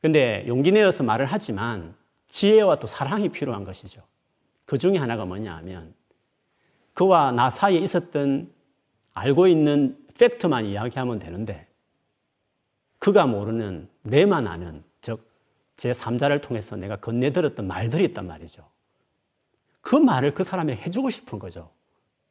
근데 0.00 0.42
용기 0.46 0.72
내어서 0.72 1.04
말을 1.04 1.26
하지만 1.26 1.94
지혜와 2.28 2.78
또 2.78 2.86
사랑이 2.86 3.28
필요한 3.28 3.64
것이죠. 3.64 4.00
그 4.64 4.78
중에 4.78 4.96
하나가 4.96 5.26
뭐냐 5.26 5.54
하면 5.58 5.92
그와 6.94 7.32
나 7.32 7.50
사이에 7.50 7.80
있었던 7.80 8.50
알고 9.12 9.46
있는 9.46 9.98
팩트만 10.18 10.64
이야기하면 10.64 11.18
되는데 11.18 11.69
그가 13.00 13.26
모르는 13.26 13.88
내만 14.02 14.46
아는 14.46 14.84
즉 15.00 15.28
제3자를 15.76 16.40
통해서 16.40 16.76
내가 16.76 16.96
건네들었던 16.96 17.66
말들이 17.66 18.04
있단 18.04 18.26
말이죠. 18.26 18.64
그 19.80 19.96
말을 19.96 20.34
그 20.34 20.44
사람이 20.44 20.74
해주고 20.74 21.10
싶은 21.10 21.38
거죠. 21.38 21.70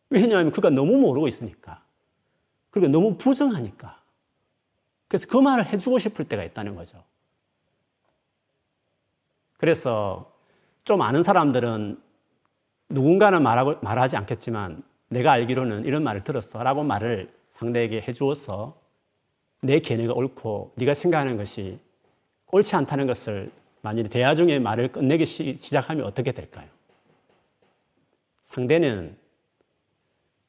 왜냐하면 0.09 0.51
그가 0.51 0.69
너무 0.69 0.97
모르고 0.97 1.27
있으니까. 1.27 1.83
그리고 2.69 2.87
너무 2.87 3.17
부정하니까. 3.17 3.99
그래서 5.07 5.27
그 5.27 5.37
말을 5.37 5.65
해주고 5.65 5.97
싶을 5.97 6.25
때가 6.25 6.43
있다는 6.43 6.75
거죠. 6.75 7.03
그래서 9.57 10.31
좀 10.83 11.01
아는 11.01 11.23
사람들은 11.23 12.01
누군가는 12.89 13.41
말하고, 13.41 13.77
말하지 13.81 14.17
않겠지만 14.17 14.83
내가 15.09 15.31
알기로는 15.31 15.85
이런 15.85 16.03
말을 16.03 16.23
들었어 16.23 16.61
라고 16.61 16.83
말을 16.83 17.33
상대에게 17.49 18.01
해주어서 18.07 18.78
내 19.61 19.79
견해가 19.79 20.13
옳고 20.13 20.73
네가 20.75 20.93
생각하는 20.93 21.37
것이 21.37 21.79
옳지 22.51 22.75
않다는 22.75 23.07
것을 23.07 23.51
만일 23.81 24.09
대화 24.09 24.35
중에 24.35 24.59
말을 24.59 24.91
끝내기 24.91 25.25
시작하면 25.25 26.05
어떻게 26.05 26.31
될까요? 26.31 26.67
상대는 28.41 29.17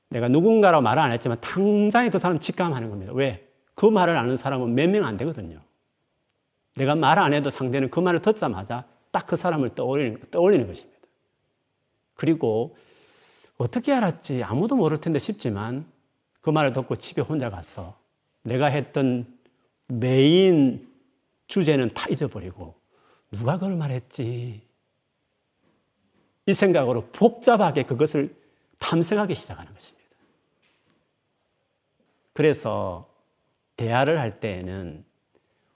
내가 0.08 0.28
누군가라고 0.28 0.82
말을 0.82 1.02
안 1.02 1.12
했지만 1.12 1.40
당장에 1.40 2.08
그 2.10 2.18
사람 2.18 2.38
직감하는 2.38 2.90
겁니다. 2.90 3.12
왜? 3.14 3.46
그 3.74 3.86
말을 3.86 4.16
아는 4.16 4.36
사람은 4.36 4.74
몇 4.74 4.88
명 4.88 5.04
안 5.04 5.16
되거든요. 5.18 5.60
내가 6.76 6.94
말 6.94 7.18
안 7.18 7.32
해도 7.34 7.50
상대는 7.50 7.90
그 7.90 8.00
말을 8.00 8.20
듣자마자 8.22 8.84
딱 9.12 9.26
그 9.26 9.36
사람을 9.36 9.70
떠올리는, 9.70 10.20
떠올리는 10.30 10.66
것입니다. 10.66 11.00
그리고 12.14 12.76
어떻게 13.58 13.92
알았지? 13.92 14.42
아무도 14.42 14.76
모를 14.76 14.98
텐데 14.98 15.18
싶지만 15.18 15.84
그 16.40 16.50
말을 16.50 16.72
듣고 16.72 16.96
집에 16.96 17.20
혼자 17.22 17.50
가서 17.50 17.96
내가 18.42 18.66
했던 18.66 19.26
메인 19.86 20.88
주제는 21.46 21.92
다 21.94 22.06
잊어버리고 22.10 22.74
누가 23.32 23.58
그걸 23.58 23.76
말했지? 23.76 24.62
이 26.46 26.54
생각으로 26.54 27.06
복잡하게 27.12 27.84
그것을 27.84 28.34
탐색하기 28.78 29.34
시작하는 29.34 29.72
것입니다. 29.72 30.08
그래서 32.32 33.08
대화를 33.76 34.18
할 34.18 34.40
때에는 34.40 35.04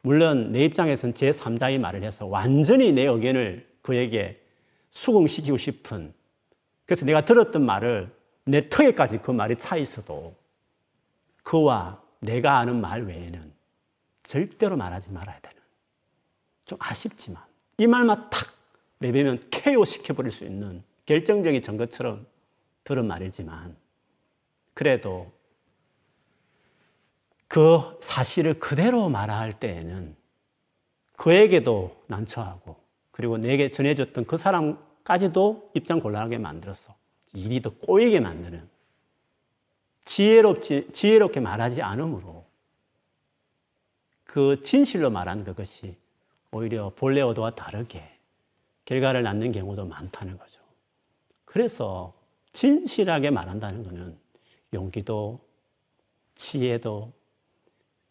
물론 0.02 0.52
내 0.52 0.64
입장에서는 0.64 1.14
제3자의 1.14 1.78
말을 1.78 2.02
해서 2.02 2.26
완전히 2.26 2.92
내 2.92 3.02
의견을 3.02 3.66
그에게 3.82 4.40
수긍시키고 4.90 5.56
싶은 5.56 6.12
그래서 6.86 7.06
내가 7.06 7.24
들었던 7.24 7.64
말을 7.64 8.14
내 8.44 8.68
턱에까지 8.68 9.18
그 9.18 9.30
말이 9.30 9.56
차 9.56 9.76
있어도 9.76 10.34
그와 11.42 12.03
내가 12.24 12.58
아는 12.58 12.80
말 12.80 13.02
외에는 13.02 13.52
절대로 14.22 14.76
말하지 14.76 15.12
말아야 15.12 15.38
되는. 15.40 15.60
좀 16.64 16.78
아쉽지만 16.80 17.42
이 17.78 17.86
말만 17.86 18.30
탁 18.30 18.54
내배면 18.98 19.50
KO 19.50 19.84
시켜버릴 19.84 20.32
수 20.32 20.44
있는 20.44 20.82
결정적인 21.06 21.60
증거처럼 21.60 22.26
들은 22.84 23.06
말이지만 23.06 23.76
그래도 24.72 25.30
그 27.48 27.98
사실을 28.00 28.58
그대로 28.58 29.08
말할 29.08 29.52
때에는 29.52 30.16
그에게도 31.16 32.04
난처하고 32.06 32.76
그리고 33.10 33.36
내게 33.38 33.70
전해줬던 33.70 34.24
그 34.24 34.36
사람까지도 34.36 35.70
입장 35.74 36.00
곤란하게 36.00 36.38
만들어서 36.38 36.94
일이 37.34 37.60
더 37.60 37.70
꼬이게 37.70 38.20
만드는 38.20 38.73
지혜롭지, 40.04 40.88
지혜롭게 40.92 41.40
말하지 41.40 41.82
않으므로 41.82 42.44
그 44.24 44.60
진실로 44.62 45.10
말한 45.10 45.44
그것이 45.44 45.96
오히려 46.50 46.92
본래 46.94 47.20
의도와 47.20 47.54
다르게 47.54 48.02
결과를 48.84 49.22
낳는 49.22 49.52
경우도 49.52 49.86
많다는 49.86 50.38
거죠. 50.38 50.60
그래서 51.44 52.12
진실하게 52.52 53.30
말한다는 53.30 53.82
것은 53.82 54.18
용기도 54.72 55.40
지혜도 56.34 57.12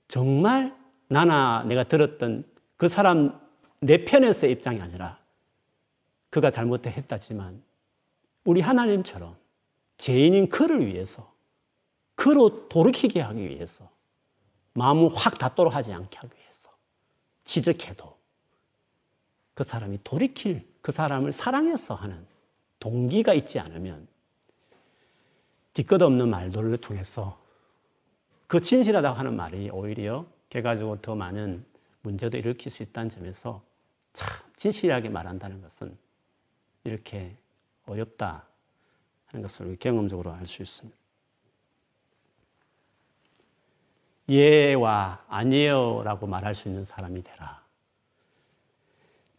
정말 0.08 0.76
나나 1.08 1.64
내가 1.68 1.84
들었던 1.84 2.46
그 2.78 2.88
사람 2.88 3.40
내 3.80 4.06
편에서의 4.06 4.54
입장이 4.54 4.82
아니라 4.82 5.20
그가 6.30 6.52
잘못했다지만 6.52 7.62
우리 8.46 8.62
하나님처럼 8.62 9.36
죄인인 9.98 10.50
그를 10.50 10.86
위해서 10.86 11.33
그로 12.16 12.68
돌이키게 12.70 13.22
하기 13.22 13.50
위해서 13.50 13.90
마음을 14.74 15.10
확 15.14 15.38
닫도록 15.38 15.74
하지 15.76 15.94
않게 15.94 16.18
하기 16.18 16.36
위해서 16.38 16.70
지적해도 17.44 18.18
그 19.54 19.64
사람이 19.64 20.00
돌이킬 20.04 20.68
그 20.82 20.92
사람을 20.92 21.32
사랑해서 21.32 21.96
하는 21.96 22.26
동기가 22.80 23.34
있지 23.34 23.60
않으면 23.60 24.08
뒤끝 25.74 26.02
없는 26.02 26.30
말들을 26.30 26.78
통해서 26.78 27.40
그 28.48 28.60
진실하다고 28.60 29.18
하는 29.18 29.36
말이 29.36 29.70
오히려 29.72 30.26
결과적으로 30.50 31.02
더 31.02 31.16
많은 31.16 31.66
문제도 32.02 32.38
일으킬 32.38 32.72
수 32.72 32.84
있다는 32.84 33.10
점에서 33.10 33.64
참 34.12 34.30
진실하게 34.56 35.10
말한다는 35.10 35.62
것은 35.62 35.98
이렇게 36.84 37.36
어렵다 37.86 38.46
하는 39.26 39.42
것을 39.42 39.76
경험적으로 39.80 40.32
알 40.32 40.46
수 40.46 40.62
있습니다. 40.62 41.03
예와 44.30 45.26
아니에요라고 45.28 46.28
말할 46.28 46.56
수 46.56 46.68
있는 46.68 46.86
사람이 46.86 47.24
되라. 47.24 47.64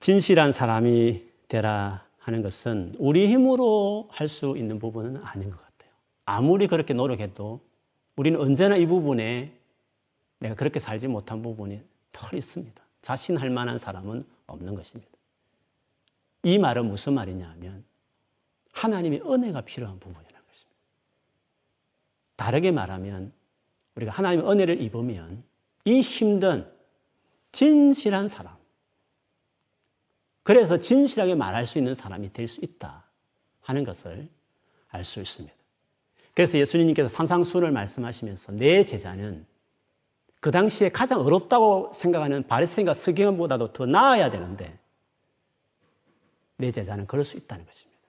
진실한 0.01 0.53
사람이 0.53 1.25
되라 1.49 2.05
하는 2.19 2.43
것은 2.43 2.95
우리 2.99 3.29
힘으로 3.29 4.09
할 4.11 4.29
수 4.29 4.57
있는 4.57 4.79
부분은 4.79 5.23
아닌 5.23 5.51
것 5.51 5.57
같아요. 5.61 5.93
아무리 6.25 6.67
그렇게 6.67 6.95
노력해도 6.95 7.61
우리는 8.17 8.41
언제나 8.41 8.77
이 8.77 8.87
부분에 8.87 9.53
내가 10.39 10.55
그렇게 10.55 10.79
살지 10.79 11.09
못한 11.09 11.43
부분이 11.43 11.81
덜 12.13 12.35
있습니다. 12.35 12.83
자신할 13.03 13.51
만한 13.51 13.79
사람은 13.79 14.25
없는 14.47 14.75
것입니다. 14.75 15.11
이 16.43 16.59
말은 16.59 16.87
무슨 16.87 17.15
말이냐 17.15 17.49
하면 17.51 17.85
하나님의 18.73 19.23
은혜가 19.23 19.63
필요한 19.63 19.99
부분이라는 19.99 20.47
것입니다. 20.47 20.79
다르게 22.37 22.71
말하면 22.71 23.33
우리가 23.97 24.13
하나님의 24.13 24.51
은혜를 24.51 24.81
입으면 24.81 25.43
이 25.85 26.01
힘든 26.01 26.71
진실한 27.53 28.29
사람, 28.29 28.57
그래서 30.43 30.79
진실하게 30.79 31.35
말할 31.35 31.67
수 31.67 31.79
있는 31.79 31.95
사람이 31.95 32.33
될 32.33 32.49
수 32.49 32.61
있다 32.63 33.05
하는 33.63 33.85
것을 33.85 34.29
알 34.89 35.05
수 35.05 35.21
있습니다. 35.21 35.55
그래서 36.35 36.59
예수님께서 36.59 37.09
산상수훈을 37.09 37.71
말씀하시면서 37.71 38.53
내 38.53 38.85
제자는 38.85 39.47
그 40.41 40.51
당시에 40.51 40.91
가장 40.91 41.21
어렵다고 41.21 41.93
생각하는 41.95 42.47
바리새인과 42.47 42.93
서기관보다도 42.93 43.73
더 43.73 43.87
나아야 43.87 44.31
되는데 44.31 44.79
내 46.57 46.71
제자는 46.71 47.07
그럴 47.07 47.25
수 47.25 47.37
있다는 47.37 47.65
것입니다. 47.65 48.01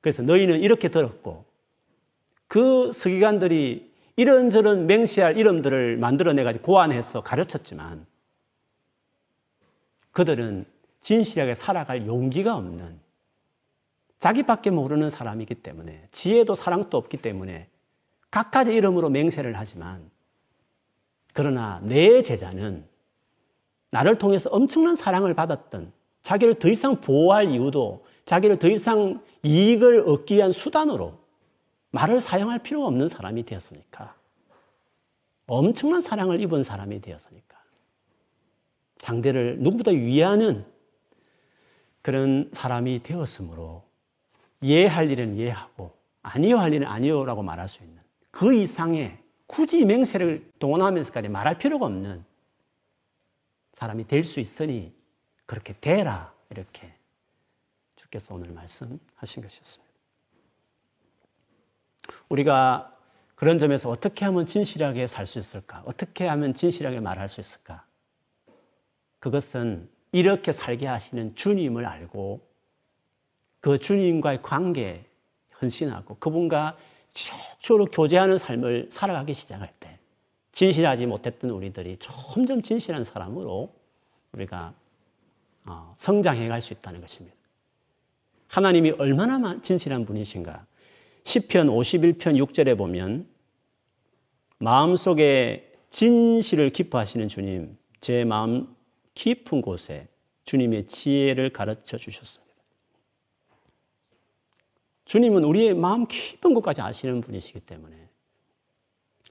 그래서 0.00 0.22
너희는 0.22 0.60
이렇게 0.60 0.88
들었고 0.88 1.44
그 2.48 2.92
서기관들이 2.92 3.91
이런저런 4.16 4.86
맹시할 4.86 5.36
이름들을 5.38 5.96
만들어내 5.96 6.44
가지고 6.44 6.64
고안해서 6.64 7.22
가르쳤지만 7.22 8.06
그들은 10.12 10.66
진실하게 11.00 11.54
살아갈 11.54 12.06
용기가 12.06 12.54
없는 12.56 13.00
자기밖에 14.18 14.70
모르는 14.70 15.10
사람이기 15.10 15.56
때문에 15.56 16.06
지혜도 16.12 16.54
사랑도 16.54 16.96
없기 16.96 17.16
때문에 17.16 17.68
각가지 18.30 18.72
이름으로 18.74 19.10
맹세를 19.10 19.58
하지만 19.58 20.10
그러나 21.32 21.80
내 21.82 22.22
제자는 22.22 22.86
나를 23.90 24.18
통해서 24.18 24.48
엄청난 24.50 24.94
사랑을 24.94 25.34
받았던 25.34 25.92
자기를 26.22 26.54
더 26.54 26.68
이상 26.68 27.00
보호할 27.00 27.50
이유도 27.50 28.04
자기를 28.24 28.58
더 28.58 28.68
이상 28.68 29.22
이익을 29.42 30.08
얻기 30.08 30.36
위한 30.36 30.52
수단으로 30.52 31.18
말을 31.92 32.20
사용할 32.20 32.58
필요가 32.58 32.86
없는 32.88 33.08
사람이 33.08 33.44
되었으니까 33.44 34.14
엄청난 35.46 36.00
사랑을 36.00 36.40
입은 36.40 36.62
사람이 36.62 37.00
되었으니까 37.00 37.62
상대를 38.96 39.58
누구보다 39.60 39.90
위하는 39.90 40.64
그런 42.00 42.50
사람이 42.52 43.02
되었으므로 43.02 43.84
예할 44.62 45.10
일은 45.10 45.36
예하고 45.38 45.96
아니요 46.22 46.58
할 46.58 46.72
일은 46.72 46.86
아니요라고 46.86 47.42
말할 47.42 47.68
수 47.68 47.82
있는 47.82 48.00
그 48.30 48.54
이상의 48.54 49.18
굳이 49.46 49.84
맹세를 49.84 50.50
동원하면서까지 50.58 51.28
말할 51.28 51.58
필요가 51.58 51.86
없는 51.86 52.24
사람이 53.74 54.06
될 54.06 54.24
수 54.24 54.40
있으니 54.40 54.94
그렇게 55.46 55.74
되라 55.80 56.32
이렇게 56.50 56.94
주께서 57.96 58.34
오늘 58.34 58.52
말씀하신 58.52 59.42
것이었습니다. 59.42 59.91
우리가 62.32 62.96
그런 63.34 63.58
점에서 63.58 63.90
어떻게 63.90 64.24
하면 64.24 64.46
진실하게 64.46 65.06
살 65.06 65.26
수 65.26 65.38
있을까? 65.38 65.82
어떻게 65.84 66.26
하면 66.26 66.54
진실하게 66.54 67.00
말할 67.00 67.28
수 67.28 67.40
있을까? 67.40 67.84
그것은 69.18 69.88
이렇게 70.12 70.52
살게 70.52 70.86
하시는 70.86 71.34
주님을 71.34 71.84
알고 71.84 72.40
그 73.60 73.78
주님과의 73.78 74.40
관계에 74.42 75.04
헌신하고 75.60 76.16
그분과 76.16 76.76
쭉쭉 77.12 77.90
교제하는 77.92 78.38
삶을 78.38 78.88
살아가기 78.90 79.34
시작할 79.34 79.70
때 79.78 79.98
진실하지 80.52 81.06
못했던 81.06 81.50
우리들이 81.50 81.98
점점 81.98 82.62
진실한 82.62 83.04
사람으로 83.04 83.72
우리가 84.32 84.72
어, 85.66 85.94
성장해 85.98 86.48
갈 86.48 86.62
수 86.62 86.72
있다는 86.72 87.00
것입니다. 87.00 87.36
하나님이 88.48 88.92
얼마나 88.92 89.60
진실한 89.60 90.04
분이신가. 90.06 90.66
10편 91.24 91.66
51편 91.66 92.44
6절에 92.44 92.76
보면 92.76 93.28
마음속에 94.58 95.72
진실을 95.90 96.70
기뻐하시는 96.70 97.28
주님, 97.28 97.76
제 98.00 98.24
마음 98.24 98.74
깊은 99.14 99.60
곳에 99.60 100.08
주님의 100.44 100.86
지혜를 100.86 101.50
가르쳐 101.50 101.96
주셨습니다. 101.96 102.52
주님은 105.04 105.44
우리의 105.44 105.74
마음 105.74 106.06
깊은 106.06 106.54
곳까지 106.54 106.80
아시는 106.80 107.20
분이시기 107.20 107.60
때문에 107.60 108.08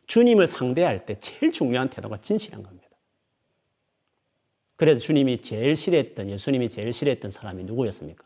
주님을 0.05 0.45
상대할 0.45 1.05
때 1.05 1.17
제일 1.19 1.51
중요한 1.51 1.89
태도가 1.89 2.17
진실한 2.21 2.61
겁니다. 2.61 2.89
그래서 4.75 4.99
주님이 4.99 5.41
제일 5.41 5.75
싫어했던, 5.75 6.29
예수님이 6.29 6.67
제일 6.67 6.91
싫어했던 6.91 7.31
사람이 7.31 7.63
누구였습니까? 7.63 8.25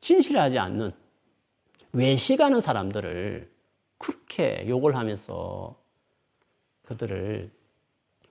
진실하지 0.00 0.58
않는, 0.58 0.92
외식하는 1.92 2.60
사람들을 2.60 3.50
그렇게 3.98 4.64
욕을 4.68 4.96
하면서 4.96 5.76
그들을 6.82 7.50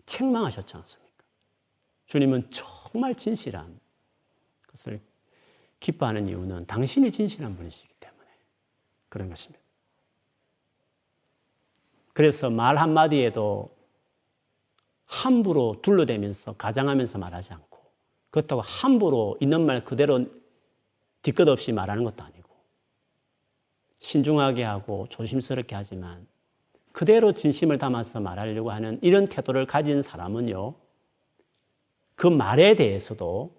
책망하셨지 0.06 0.76
않습니까? 0.78 1.10
주님은 2.08 2.50
정말 2.50 3.16
진실한 3.16 3.80
것을 4.68 5.00
기뻐하는 5.80 6.28
이유는 6.28 6.66
당신이 6.66 7.12
진실한 7.12 7.56
분이시기 7.56 7.94
때문에 8.00 8.28
그런 9.08 9.30
것입니다. 9.30 9.64
그래서 12.14 12.50
말 12.50 12.78
한마디에도 12.78 13.76
함부로 15.06 15.80
둘러대면서 15.82 16.54
가장하면서 16.54 17.18
말하지 17.18 17.54
않고 17.54 17.80
그렇다고 18.30 18.62
함부로 18.62 19.38
있는 19.40 19.66
말 19.66 19.84
그대로 19.84 20.26
뒤끝 21.22 21.48
없이 21.48 21.72
말하는 21.72 22.04
것도 22.04 22.24
아니고 22.24 22.39
신중하게 24.00 24.64
하고 24.64 25.08
조심스럽게 25.10 25.76
하지만 25.76 26.28
그대로 26.92 27.34
진심을 27.34 27.78
담아서 27.78 28.20
말하려고 28.20 28.72
하는 28.72 29.00
이런 29.02 29.28
태도를 29.28 29.66
가진 29.66 30.02
사람은요, 30.02 30.74
그 32.16 32.28
말에 32.28 32.76
대해서도 32.76 33.56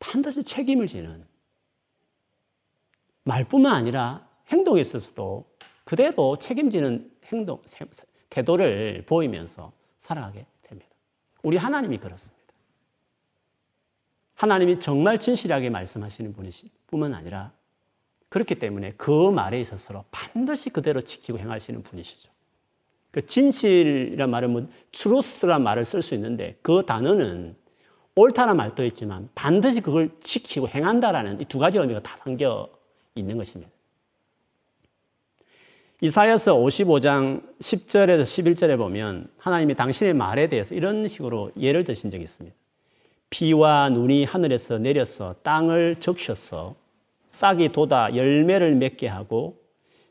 반드시 0.00 0.42
책임을 0.42 0.86
지는 0.86 1.24
말뿐만 3.24 3.72
아니라 3.74 4.28
행동에 4.48 4.80
있어서도 4.80 5.52
그대로 5.84 6.38
책임지는 6.38 7.12
행동, 7.26 7.62
태도를 8.30 9.04
보이면서 9.06 9.72
살아가게 9.98 10.46
됩니다. 10.62 10.90
우리 11.42 11.56
하나님이 11.56 11.98
그렇습니다. 11.98 12.42
하나님이 14.34 14.80
정말 14.80 15.18
진실하게 15.18 15.70
말씀하시는 15.70 16.32
분이시 16.32 16.70
뿐만 16.88 17.14
아니라 17.14 17.52
그렇기 18.32 18.54
때문에 18.54 18.94
그 18.96 19.30
말에 19.30 19.60
있어서 19.60 20.04
반드시 20.10 20.70
그대로 20.70 21.02
지키고 21.02 21.38
행하시는 21.38 21.82
분이시죠. 21.82 22.30
그 23.10 23.26
진실이란 23.26 24.30
말은 24.30 24.50
뭐 24.50 24.66
truth란 24.90 25.62
말을 25.62 25.84
쓸 25.84 26.00
수 26.00 26.14
있는데 26.14 26.56
그 26.62 26.82
단어는 26.86 27.54
옳다는 28.14 28.56
말도 28.56 28.86
있지만 28.86 29.28
반드시 29.34 29.82
그걸 29.82 30.08
지키고 30.22 30.66
행한다라는 30.66 31.42
이 31.42 31.44
두 31.44 31.58
가지 31.58 31.76
의미가 31.76 32.00
다 32.00 32.16
담겨 32.16 32.70
있는 33.14 33.36
것입니다. 33.36 33.70
이사야서 36.00 36.56
55장 36.56 37.42
10절에서 37.60 38.22
11절에 38.22 38.78
보면 38.78 39.26
하나님이 39.36 39.74
당신의 39.74 40.14
말에 40.14 40.48
대해서 40.48 40.74
이런 40.74 41.06
식으로 41.06 41.52
예를 41.60 41.84
드신 41.84 42.10
적이 42.10 42.24
있습니다. 42.24 42.56
비와 43.28 43.90
눈이 43.90 44.24
하늘에서 44.24 44.78
내려서 44.78 45.34
땅을 45.42 45.96
적셨어 46.00 46.80
싹이 47.32 47.70
돋아 47.70 48.14
열매를 48.14 48.74
맺게 48.76 49.08
하고 49.08 49.58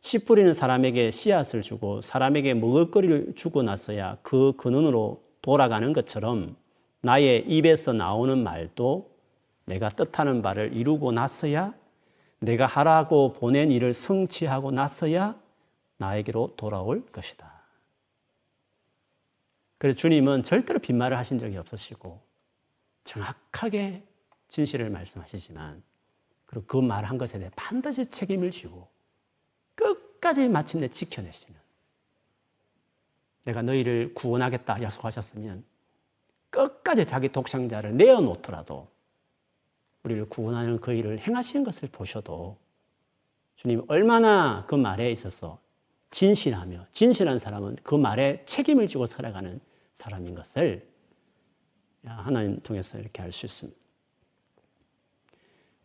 씨 0.01 0.25
뿌리는 0.25 0.51
사람에게 0.53 1.11
씨앗을 1.11 1.61
주고 1.61 2.01
사람에게 2.01 2.55
먹을거리를 2.55 3.33
주고 3.35 3.61
나서야 3.61 4.17
그 4.23 4.53
근원으로 4.57 5.23
돌아가는 5.43 5.93
것처럼 5.93 6.55
나의 7.01 7.45
입에서 7.47 7.93
나오는 7.93 8.43
말도 8.43 9.11
내가 9.65 9.89
뜻하는 9.89 10.41
바를 10.41 10.75
이루고 10.75 11.11
나서야 11.11 11.75
내가 12.39 12.65
하라고 12.65 13.33
보낸 13.33 13.71
일을 13.71 13.93
성취하고 13.93 14.71
나서야 14.71 15.39
나에게로 15.97 16.55
돌아올 16.57 17.05
것이다. 17.05 17.51
그래서 19.77 19.95
주님은 19.95 20.41
절대로 20.41 20.79
빈말을 20.79 21.15
하신 21.17 21.37
적이 21.37 21.57
없으시고 21.57 22.19
정확하게 23.03 24.03
진실을 24.47 24.89
말씀하시지만 24.89 25.83
그리고 26.51 26.67
그 26.67 26.77
말 26.79 27.05
한 27.05 27.17
것에 27.17 27.39
대해 27.39 27.49
반드시 27.55 28.05
책임을 28.05 28.51
지고 28.51 28.87
끝까지 29.75 30.49
마침내 30.49 30.87
지켜내시는 30.89 31.59
내가 33.45 33.61
너희를 33.63 34.13
구원하겠다 34.13 34.81
약속하셨으면 34.83 35.63
끝까지 36.51 37.05
자기 37.05 37.29
독생자를 37.29 37.95
내어놓더라도 37.95 38.89
우리를 40.03 40.27
구원하는 40.29 40.79
그 40.79 40.93
일을 40.93 41.19
행하시는 41.19 41.63
것을 41.63 41.87
보셔도 41.89 42.57
주님 43.55 43.83
얼마나 43.87 44.65
그 44.67 44.75
말에 44.75 45.09
있어서 45.11 45.59
진실하며 46.09 46.87
진실한 46.91 47.39
사람은 47.39 47.77
그 47.83 47.95
말에 47.95 48.43
책임을 48.45 48.87
지고 48.87 49.05
살아가는 49.05 49.61
사람인 49.93 50.35
것을 50.35 50.85
하나님 52.03 52.59
통해서 52.61 52.99
이렇게 52.99 53.21
알 53.21 53.31
수 53.31 53.45
있습니다. 53.45 53.79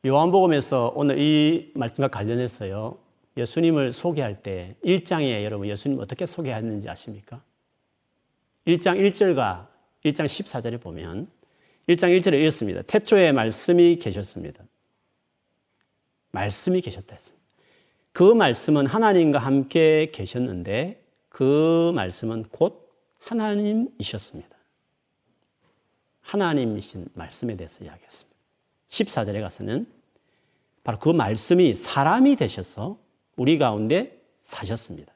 요한복음에서 0.07 0.93
오늘 0.95 1.19
이 1.19 1.73
말씀과 1.75 2.09
관련해서요. 2.09 2.97
예수님을 3.37 3.93
소개할 3.93 4.41
때 4.41 4.77
1장에 4.85 5.43
여러분 5.43 5.67
예수님 5.67 5.99
어떻게 5.99 6.27
소개했는지 6.27 6.89
아십니까? 6.89 7.43
1장 8.67 8.99
1절과 8.99 9.67
1장 10.05 10.25
14절에 10.27 10.81
보면 10.81 11.29
1장 11.89 12.17
1절에 12.17 12.35
이렇습니다. 12.35 12.83
태초에 12.83 13.33
말씀이 13.33 13.97
계셨습니다. 13.97 14.65
말씀이 16.31 16.81
계셨다 16.81 17.15
했습니다. 17.15 17.45
그 18.13 18.23
말씀은 18.33 18.87
하나님과 18.87 19.41
함께 19.41 20.11
계셨는데 20.13 21.03
그 21.29 21.93
말씀은 21.97 22.45
곧 22.51 22.93
하나님이셨습니다. 23.19 24.57
하나님이신 26.23 27.09
말씀에 27.15 27.57
대해서 27.57 27.85
이야기했습니다. 27.85 28.37
14절에 28.89 29.41
가서는 29.41 29.96
바로 30.87 31.01
그 31.01 31.09
말씀이 31.09 31.75
사람이 31.75 32.37
되셔서 32.37 32.97
우리 33.37 33.59
가운데 33.59 34.23
사셨습니다. 34.43 35.13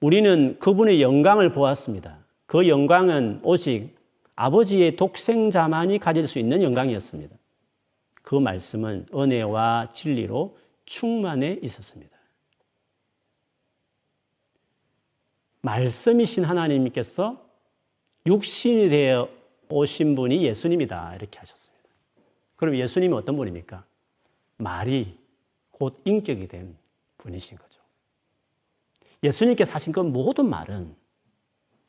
우리는 0.00 0.58
그분의 0.58 1.02
영광을 1.02 1.52
보았습니다. 1.52 2.24
그 2.46 2.66
영광은 2.66 3.40
오직 3.42 3.94
아버지의 4.34 4.96
독생자만이 4.96 5.98
가질 5.98 6.26
수 6.26 6.38
있는 6.38 6.62
영광이었습니다. 6.62 7.36
그 8.22 8.34
말씀은 8.34 9.08
은혜와 9.14 9.90
진리로 9.92 10.56
충만해 10.86 11.58
있었습니다. 11.60 12.16
말씀이신 15.60 16.44
하나님께서 16.44 17.44
육신이 18.24 18.88
되어 18.88 19.28
오신 19.68 20.14
분이 20.14 20.42
예수님이다. 20.44 21.16
이렇게 21.16 21.38
하셨습니다. 21.40 21.90
그럼 22.56 22.74
예수님은 22.76 23.18
어떤 23.18 23.36
분입니까? 23.36 23.91
말이 24.62 25.18
곧 25.70 26.00
인격이 26.04 26.48
된 26.48 26.76
분이신 27.18 27.58
거죠. 27.58 27.80
예수님께 29.22 29.64
사신 29.64 29.92
그 29.92 30.00
모든 30.00 30.48
말은 30.48 30.94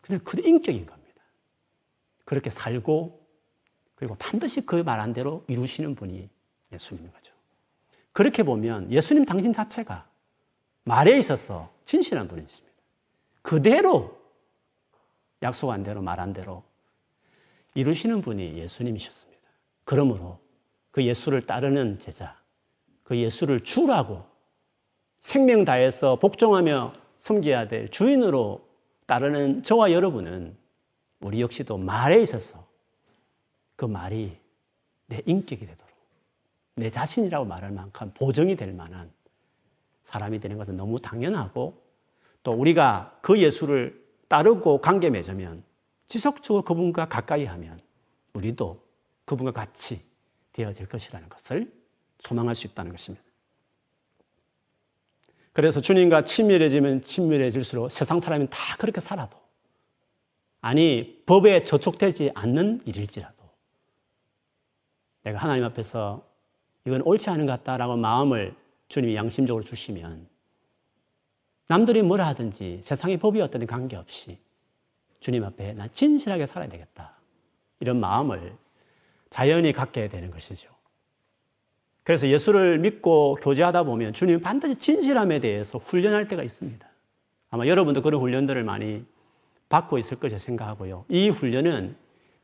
그냥 0.01 0.21
그 0.23 0.39
인격인 0.39 0.85
겁니다. 0.85 1.23
그렇게 2.25 2.49
살고 2.49 3.23
그리고 3.95 4.15
반드시 4.15 4.65
그 4.65 4.75
말한 4.75 5.13
대로 5.13 5.43
이루시는 5.47 5.95
분이 5.95 6.29
예수님인 6.71 7.11
거죠. 7.11 7.33
그렇게 8.11 8.43
보면 8.43 8.91
예수님 8.91 9.25
당신 9.25 9.53
자체가 9.53 10.07
말에 10.83 11.17
있어서 11.17 11.73
진실한 11.85 12.27
분이십니다. 12.27 12.77
그대로 13.41 14.21
약속한 15.41 15.83
대로 15.83 16.01
말한 16.01 16.33
대로 16.33 16.63
이루시는 17.75 18.21
분이 18.21 18.57
예수님이셨습니다. 18.57 19.41
그러므로 19.83 20.39
그 20.91 21.03
예수를 21.03 21.41
따르는 21.41 21.99
제자, 21.99 22.39
그 23.03 23.17
예수를 23.17 23.59
주라고 23.59 24.23
생명 25.19 25.65
다해서 25.65 26.17
복종하며 26.17 26.93
섬겨야 27.19 27.67
될 27.67 27.89
주인으로 27.89 28.67
따르는 29.05 29.63
저와 29.63 29.91
여러분은 29.91 30.57
우리 31.19 31.41
역시도 31.41 31.77
말에 31.77 32.21
있어서 32.21 32.65
그 33.75 33.85
말이 33.85 34.37
내 35.07 35.21
인격이 35.25 35.65
되도록 35.65 35.93
내 36.75 36.89
자신이라고 36.89 37.45
말할 37.45 37.71
만큼 37.71 38.11
보정이 38.13 38.55
될 38.55 38.73
만한 38.73 39.11
사람이 40.03 40.39
되는 40.39 40.57
것은 40.57 40.75
너무 40.75 40.99
당연하고 40.99 41.81
또 42.43 42.51
우리가 42.51 43.17
그 43.21 43.39
예수를 43.39 44.03
따르고 44.27 44.81
관계 44.81 45.09
맺으면 45.09 45.63
지속적으로 46.07 46.63
그분과 46.63 47.07
가까이 47.07 47.45
하면 47.45 47.79
우리도 48.33 48.83
그분과 49.25 49.51
같이 49.51 50.03
되어질 50.51 50.87
것이라는 50.87 51.29
것을 51.29 51.71
소망할 52.23 52.55
수 52.55 52.67
있다는 52.67 52.91
것입니다. 52.91 53.23
그래서 55.51 55.81
주님과 55.81 56.23
친밀해지면 56.23 57.01
친밀해질수록 57.01 57.91
세상 57.91 58.19
사람이 58.19 58.47
다 58.49 58.75
그렇게 58.79 58.99
살아도 58.99 59.37
아니 60.61 61.21
법에 61.25 61.63
저촉되지 61.63 62.31
않는 62.33 62.81
일일지라도 62.85 63.35
내가 65.23 65.37
하나님 65.37 65.63
앞에서 65.65 66.25
이건 66.85 67.01
옳지 67.01 67.29
않은 67.29 67.45
것 67.45 67.51
같다라고 67.51 67.97
마음을 67.97 68.55
주님이 68.87 69.15
양심적으로 69.15 69.63
주시면 69.63 70.27
남들이 71.67 72.01
뭐라 72.01 72.25
하든지 72.27 72.81
세상의 72.83 73.17
법이 73.17 73.41
어떤 73.41 73.65
관계없이 73.67 74.39
주님 75.19 75.43
앞에 75.43 75.73
난 75.73 75.89
진실하게 75.93 76.45
살아야 76.45 76.67
되겠다. 76.67 77.13
이런 77.79 77.99
마음을 77.99 78.57
자연히 79.29 79.71
갖게 79.71 80.09
되는 80.09 80.31
것이죠. 80.31 80.72
그래서 82.03 82.27
예수를 82.27 82.79
믿고 82.79 83.37
교제하다 83.41 83.83
보면 83.83 84.13
주님 84.13 84.41
반드시 84.41 84.75
진실함에 84.75 85.39
대해서 85.39 85.77
훈련할 85.77 86.27
때가 86.27 86.43
있습니다. 86.43 86.85
아마 87.49 87.65
여러분도 87.67 88.01
그런 88.01 88.21
훈련들을 88.21 88.63
많이 88.63 89.05
받고 89.69 89.97
있을 89.97 90.19
것이 90.19 90.37
생각하고요. 90.37 91.05
이 91.07 91.29
훈련은 91.29 91.95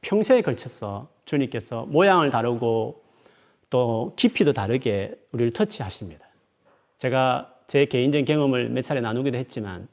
평생에 0.02 0.42
걸쳐서 0.42 1.10
주님께서 1.26 1.86
모양을 1.88 2.30
다르고 2.30 3.04
또 3.70 4.14
깊이도 4.16 4.54
다르게 4.54 5.14
우리를 5.32 5.52
터치하십니다. 5.52 6.26
제가 6.98 7.54
제 7.68 7.86
개인적인 7.86 8.26
경험을 8.26 8.70
몇 8.70 8.82
차례 8.82 9.02
나누기도 9.02 9.38
했지만 9.38 9.88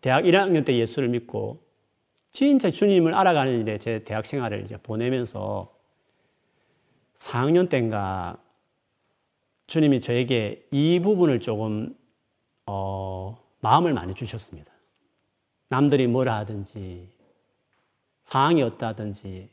대학 0.00 0.24
1학년 0.24 0.64
때 0.64 0.76
예수를 0.76 1.08
믿고 1.08 1.62
진짜 2.30 2.70
주님을 2.70 3.14
알아가는 3.14 3.60
일에 3.60 3.78
제 3.78 4.00
대학 4.00 4.26
생활을 4.26 4.64
이제 4.64 4.76
보내면서 4.82 5.72
4학년 7.16 7.68
때인가 7.68 8.36
주님이 9.66 10.00
저에게 10.00 10.66
이 10.70 11.00
부분을 11.00 11.40
조금 11.40 11.96
어, 12.66 13.38
마음을 13.60 13.92
많이 13.94 14.14
주셨습니다. 14.14 14.72
남들이 15.68 16.06
뭐라 16.06 16.36
하든지 16.38 17.08
상황이 18.24 18.62
어떠하든지 18.62 19.48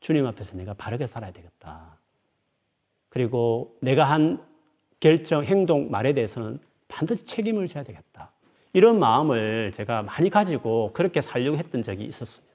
주님 0.00 0.26
앞에서 0.26 0.56
내가 0.56 0.74
바르게 0.74 1.06
살아야 1.06 1.30
되겠다. 1.30 1.98
그리고 3.08 3.76
내가 3.80 4.04
한 4.04 4.42
결정, 4.98 5.44
행동, 5.44 5.90
말에 5.90 6.12
대해서는 6.12 6.58
반드시 6.88 7.24
책임을 7.24 7.66
져야 7.66 7.84
되겠다. 7.84 8.32
이런 8.72 8.98
마음을 8.98 9.72
제가 9.72 10.02
많이 10.02 10.30
가지고 10.30 10.92
그렇게 10.92 11.20
살려고 11.20 11.56
했던 11.56 11.82
적이 11.82 12.04
있었습니다. 12.04 12.50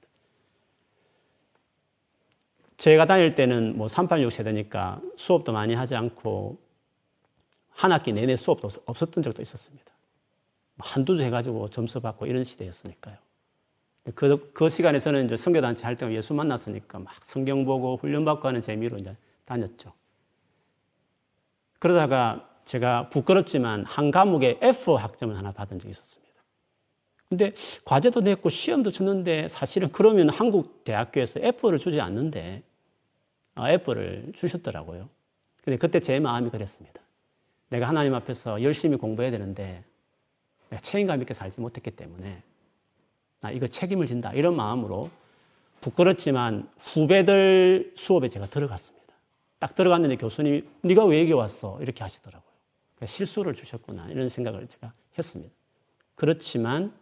제가 2.76 3.06
다닐 3.06 3.34
때는 3.34 3.76
뭐 3.76 3.88
386 3.88 4.30
세대니까 4.30 5.00
수업도 5.16 5.52
많이 5.52 5.74
하지 5.74 5.94
않고 5.94 6.58
한 7.76 7.92
학기 7.92 8.12
내내 8.12 8.36
수업도 8.36 8.68
없었던 8.86 9.22
적도 9.22 9.42
있었습니다. 9.42 9.84
한두 10.78 11.16
주 11.16 11.22
해가지고 11.22 11.68
점수 11.68 12.00
받고 12.00 12.26
이런 12.26 12.42
시대였으니까요. 12.42 13.16
그, 14.14 14.50
그 14.52 14.68
시간에서는 14.68 15.26
이제 15.26 15.36
성교단체 15.36 15.84
할때 15.84 16.10
예수 16.14 16.32
만났으니까 16.32 16.98
막 16.98 17.14
성경 17.22 17.64
보고 17.64 17.96
훈련받고 17.96 18.48
하는 18.48 18.62
재미로 18.62 18.96
이제 18.98 19.14
다녔죠. 19.44 19.92
그러다가 21.78 22.48
제가 22.64 23.10
부끄럽지만 23.10 23.84
한 23.84 24.10
과목에 24.10 24.58
F 24.62 24.94
학점을 24.94 25.36
하나 25.36 25.52
받은 25.52 25.78
적이 25.78 25.90
있었습니다. 25.90 26.26
근데 27.28 27.52
과제도 27.84 28.20
냈고 28.20 28.48
시험도 28.48 28.90
쳤는데 28.90 29.48
사실은 29.48 29.90
그러면 29.92 30.30
한국 30.30 30.84
대학교에서 30.84 31.40
F를 31.40 31.78
주지 31.78 32.00
않는데 32.00 32.62
아, 33.54 33.70
F를 33.70 34.32
주셨더라고요. 34.34 35.08
근데 35.62 35.76
그때 35.76 36.00
제 36.00 36.20
마음이 36.20 36.50
그랬습니다. 36.50 37.05
내가 37.68 37.88
하나님 37.88 38.14
앞에서 38.14 38.62
열심히 38.62 38.96
공부해야 38.96 39.30
되는데 39.30 39.84
책임감 40.80 41.20
있게 41.22 41.34
살지 41.34 41.60
못했기 41.60 41.92
때문에 41.92 42.42
나 43.40 43.50
이거 43.50 43.66
책임을 43.66 44.06
진다 44.06 44.32
이런 44.32 44.56
마음으로 44.56 45.10
부끄럽지만 45.80 46.68
후배들 46.78 47.92
수업에 47.96 48.28
제가 48.28 48.46
들어갔습니다. 48.46 49.06
딱 49.58 49.74
들어갔는데 49.74 50.16
교수님이 50.16 50.64
네가 50.82 51.04
왜 51.06 51.20
여기 51.20 51.32
왔어 51.32 51.80
이렇게 51.80 52.02
하시더라고요. 52.02 52.46
실수를 53.04 53.54
주셨구나 53.54 54.08
이런 54.08 54.28
생각을 54.28 54.66
제가 54.66 54.92
했습니다. 55.18 55.54
그렇지만 56.14 56.92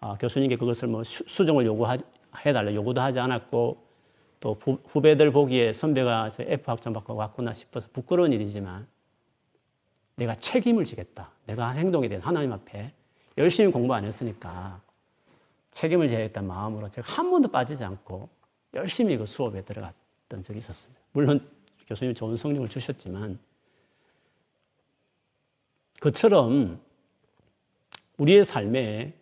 어, 0.00 0.16
교수님께 0.18 0.56
그것을 0.56 0.88
뭐 0.88 1.02
수, 1.04 1.44
정을 1.44 1.66
요구해달라 1.66 2.74
요구도 2.74 3.00
하지 3.00 3.18
않았고 3.20 3.86
또 4.40 4.58
후배들 4.86 5.30
보기에 5.32 5.72
선배가 5.72 6.30
F 6.38 6.70
학점 6.70 6.92
받고 6.92 7.14
왔구나 7.14 7.52
싶어서 7.52 7.88
부끄러운 7.92 8.32
일이지만 8.32 8.86
내가 10.20 10.34
책임을 10.34 10.84
지겠다. 10.84 11.30
내가 11.46 11.68
한 11.68 11.78
행동에 11.78 12.06
대해서 12.06 12.26
하나님 12.26 12.52
앞에 12.52 12.92
열심히 13.38 13.72
공부 13.72 13.94
안 13.94 14.04
했으니까 14.04 14.82
책임을 15.70 16.08
져야겠다는 16.08 16.46
마음으로 16.46 16.90
제가 16.90 17.10
한 17.10 17.30
번도 17.30 17.48
빠지지 17.48 17.82
않고 17.84 18.28
열심히 18.74 19.16
그 19.16 19.24
수업에 19.24 19.62
들어갔던 19.62 20.42
적이 20.42 20.58
있었습니다. 20.58 21.00
물론 21.12 21.48
교수님 21.86 22.14
좋은 22.14 22.36
성적을 22.36 22.68
주셨지만 22.68 23.38
그처럼 26.00 26.78
우리의 28.18 28.44
삶에 28.44 29.14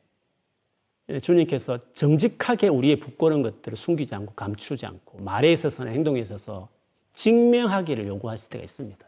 주님께서 1.22 1.78
정직하게 1.92 2.68
우리의 2.68 2.96
부끄러운 2.96 3.42
것들을 3.42 3.76
숨기지 3.76 4.16
않고 4.16 4.34
감추지 4.34 4.84
않고 4.84 5.18
말에 5.18 5.52
있어서나 5.52 5.90
행동에 5.90 6.20
있어서 6.20 6.68
증명하기를 7.14 8.08
요구하실 8.08 8.50
때가 8.50 8.64
있습니다. 8.64 9.07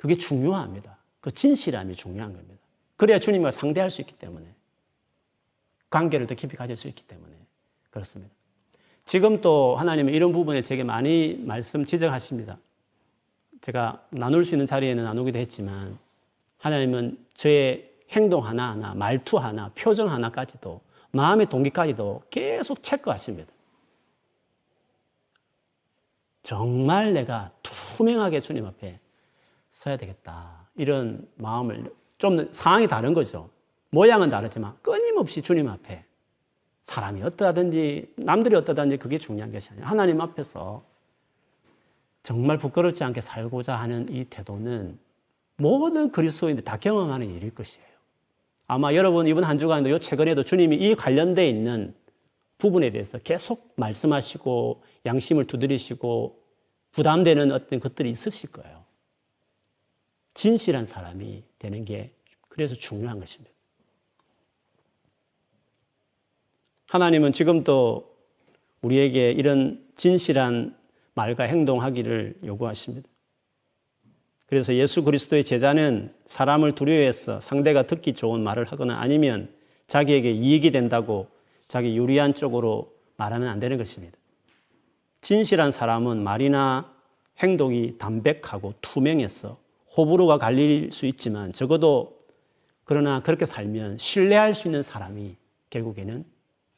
그게 0.00 0.14
중요합니다. 0.14 0.96
그 1.20 1.30
진실함이 1.30 1.94
중요한 1.94 2.32
겁니다. 2.32 2.58
그래야 2.96 3.18
주님과 3.18 3.50
상대할 3.50 3.90
수 3.90 4.00
있기 4.00 4.14
때문에 4.14 4.46
관계를 5.90 6.26
더 6.26 6.34
깊이 6.34 6.56
가질 6.56 6.74
수 6.74 6.88
있기 6.88 7.02
때문에 7.02 7.34
그렇습니다. 7.90 8.32
지금 9.04 9.42
또 9.42 9.76
하나님은 9.76 10.14
이런 10.14 10.32
부분에 10.32 10.62
제게 10.62 10.84
많이 10.84 11.38
말씀 11.44 11.84
지적하십니다. 11.84 12.56
제가 13.60 14.02
나눌 14.08 14.42
수 14.42 14.54
있는 14.54 14.64
자리에는 14.64 15.04
나누기도 15.04 15.38
했지만 15.38 15.98
하나님은 16.56 17.22
저의 17.34 17.92
행동 18.12 18.46
하나하나, 18.46 18.94
말투 18.94 19.36
하나, 19.36 19.70
표정 19.74 20.10
하나까지도 20.10 20.80
마음의 21.10 21.50
동기까지도 21.50 22.22
계속 22.30 22.82
체크하십니다. 22.82 23.52
정말 26.42 27.12
내가 27.12 27.50
투명하게 27.62 28.40
주님 28.40 28.64
앞에 28.64 28.98
서야 29.70 29.96
되겠다. 29.96 30.68
이런 30.76 31.26
마음을 31.36 31.92
좀 32.18 32.52
상황이 32.52 32.86
다른 32.86 33.14
거죠. 33.14 33.50
모양은 33.90 34.30
다르지만 34.30 34.76
끊임없이 34.82 35.42
주님 35.42 35.68
앞에 35.68 36.04
사람이 36.82 37.22
어떠하든지 37.22 38.14
남들이 38.16 38.56
어떠하든지 38.56 38.98
그게 38.98 39.18
중요한 39.18 39.50
것이 39.50 39.70
아니라 39.70 39.88
하나님 39.88 40.20
앞에서 40.20 40.84
정말 42.22 42.58
부끄럽지 42.58 43.02
않게 43.04 43.20
살고자 43.20 43.76
하는 43.76 44.06
이 44.10 44.24
태도는 44.24 44.98
모든 45.56 46.10
그리스도인들 46.10 46.64
다 46.64 46.76
경험하는 46.78 47.30
일일 47.34 47.54
것이에요. 47.54 47.86
아마 48.66 48.94
여러분 48.94 49.26
이번 49.26 49.44
한 49.44 49.58
주간도 49.58 49.90
요 49.90 49.98
최근에도 49.98 50.44
주님이 50.44 50.76
이 50.76 50.94
관련돼 50.94 51.48
있는 51.48 51.94
부분에 52.58 52.90
대해서 52.90 53.18
계속 53.18 53.72
말씀하시고 53.76 54.82
양심을 55.06 55.46
두드리시고 55.46 56.38
부담되는 56.92 57.52
어떤 57.52 57.80
것들이 57.80 58.10
있으실 58.10 58.52
거예요. 58.52 58.79
진실한 60.40 60.86
사람이 60.86 61.42
되는 61.58 61.84
게 61.84 62.12
그래서 62.48 62.74
중요한 62.74 63.20
것입니다. 63.20 63.54
하나님은 66.88 67.32
지금도 67.32 68.16
우리에게 68.80 69.32
이런 69.32 69.86
진실한 69.96 70.74
말과 71.12 71.44
행동하기를 71.44 72.38
요구하십니다. 72.46 73.06
그래서 74.46 74.74
예수 74.76 75.04
그리스도의 75.04 75.44
제자는 75.44 76.14
사람을 76.24 76.74
두려워해서 76.74 77.40
상대가 77.40 77.82
듣기 77.82 78.14
좋은 78.14 78.42
말을 78.42 78.64
하거나 78.64 78.98
아니면 78.98 79.54
자기에게 79.88 80.30
이익이 80.30 80.70
된다고 80.70 81.28
자기 81.68 81.94
유리한 81.98 82.32
쪽으로 82.32 82.94
말하면 83.18 83.46
안 83.46 83.60
되는 83.60 83.76
것입니다. 83.76 84.16
진실한 85.20 85.70
사람은 85.70 86.24
말이나 86.24 86.90
행동이 87.40 87.98
담백하고 87.98 88.72
투명해서 88.80 89.60
호불호가 90.00 90.38
갈릴 90.38 90.90
수 90.92 91.06
있지만 91.06 91.52
적어도 91.52 92.20
그러나 92.84 93.20
그렇게 93.20 93.44
살면 93.44 93.98
신뢰할 93.98 94.54
수 94.54 94.68
있는 94.68 94.82
사람이 94.82 95.36
결국에는 95.68 96.24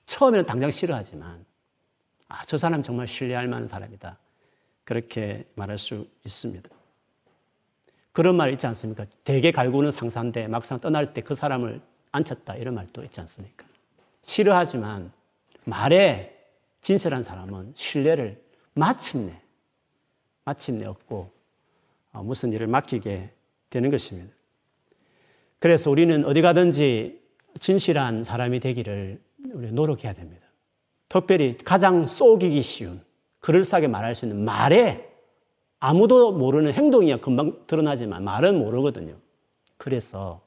처음에는 0.06 0.44
당장 0.46 0.70
싫어하지만 0.70 1.44
아, 2.28 2.44
저 2.46 2.58
사람 2.58 2.82
정말 2.82 3.06
신뢰할 3.06 3.46
만한 3.46 3.68
사람이다. 3.68 4.18
그렇게 4.84 5.44
말할 5.54 5.78
수 5.78 6.08
있습니다. 6.24 6.68
그런 8.12 8.36
말 8.36 8.50
있지 8.52 8.66
않습니까? 8.66 9.06
대개 9.24 9.52
갈구는 9.52 9.90
상사인데 9.90 10.48
막상 10.48 10.80
떠날 10.80 11.14
때 11.14 11.22
그 11.22 11.34
사람을 11.34 11.80
앉혔다 12.10 12.56
이런 12.56 12.74
말도 12.74 13.04
있지 13.04 13.20
않습니까? 13.20 13.64
싫어하지만 14.22 15.12
말에 15.64 16.36
진실한 16.80 17.22
사람은 17.22 17.72
신뢰를 17.74 18.42
마침내 18.74 19.40
마침내 20.44 20.86
얻고 20.86 21.16
어, 21.16 21.41
무슨 22.12 22.52
일을 22.52 22.66
맡기게 22.66 23.30
되는 23.70 23.90
것입니다. 23.90 24.32
그래서 25.58 25.90
우리는 25.90 26.24
어디 26.24 26.42
가든지 26.42 27.20
진실한 27.58 28.24
사람이 28.24 28.60
되기를 28.60 29.20
우리 29.52 29.72
노력해야 29.72 30.12
됩니다. 30.12 30.46
특별히 31.08 31.56
가장 31.56 32.06
쏘기기 32.06 32.62
쉬운 32.62 33.02
그럴싸하게 33.40 33.88
말할 33.88 34.14
수 34.14 34.24
있는 34.24 34.44
말에 34.44 35.08
아무도 35.78 36.32
모르는 36.32 36.72
행동이야 36.72 37.18
금방 37.18 37.66
드러나지만 37.66 38.24
말은 38.24 38.58
모르거든요. 38.58 39.16
그래서 39.76 40.40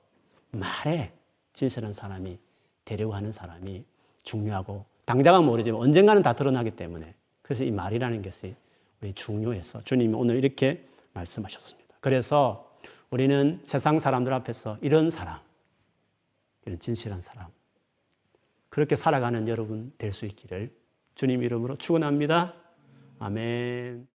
말에 0.52 1.12
진실한 1.54 1.94
사람이 1.94 2.38
되려고 2.86 3.14
하는 3.14 3.32
사람이 3.32 3.84
중요하고 4.24 4.86
당장은 5.06 5.46
모르지만 5.46 5.82
언젠가는 5.82 6.22
다 6.22 6.34
드러나기 6.34 6.72
때문에 6.72 7.14
그래서 7.42 7.64
이 7.64 7.72
말이라는 7.72 8.22
것이 8.22 8.56
중요해서 9.14 9.84
주님이 9.84 10.16
오늘 10.16 10.38
이렇게 10.38 10.84
말씀하셨습니다. 11.16 11.96
그래서 12.02 12.78
우리는 13.10 13.60
세상 13.64 13.98
사람들 13.98 14.32
앞에서 14.34 14.78
이런 14.82 15.10
사람, 15.10 15.40
이런 16.66 16.80
진실한 16.80 17.22
사람, 17.22 17.48
그렇게 18.70 18.96
살아가는 18.96 19.48
여러분 19.48 19.94
될 19.98 20.12
수 20.12 20.26
있기를 20.26 20.76
주님 21.16 21.42
이름으로 21.44 21.76
축원합니다. 21.78 22.54
아멘. 23.20 24.08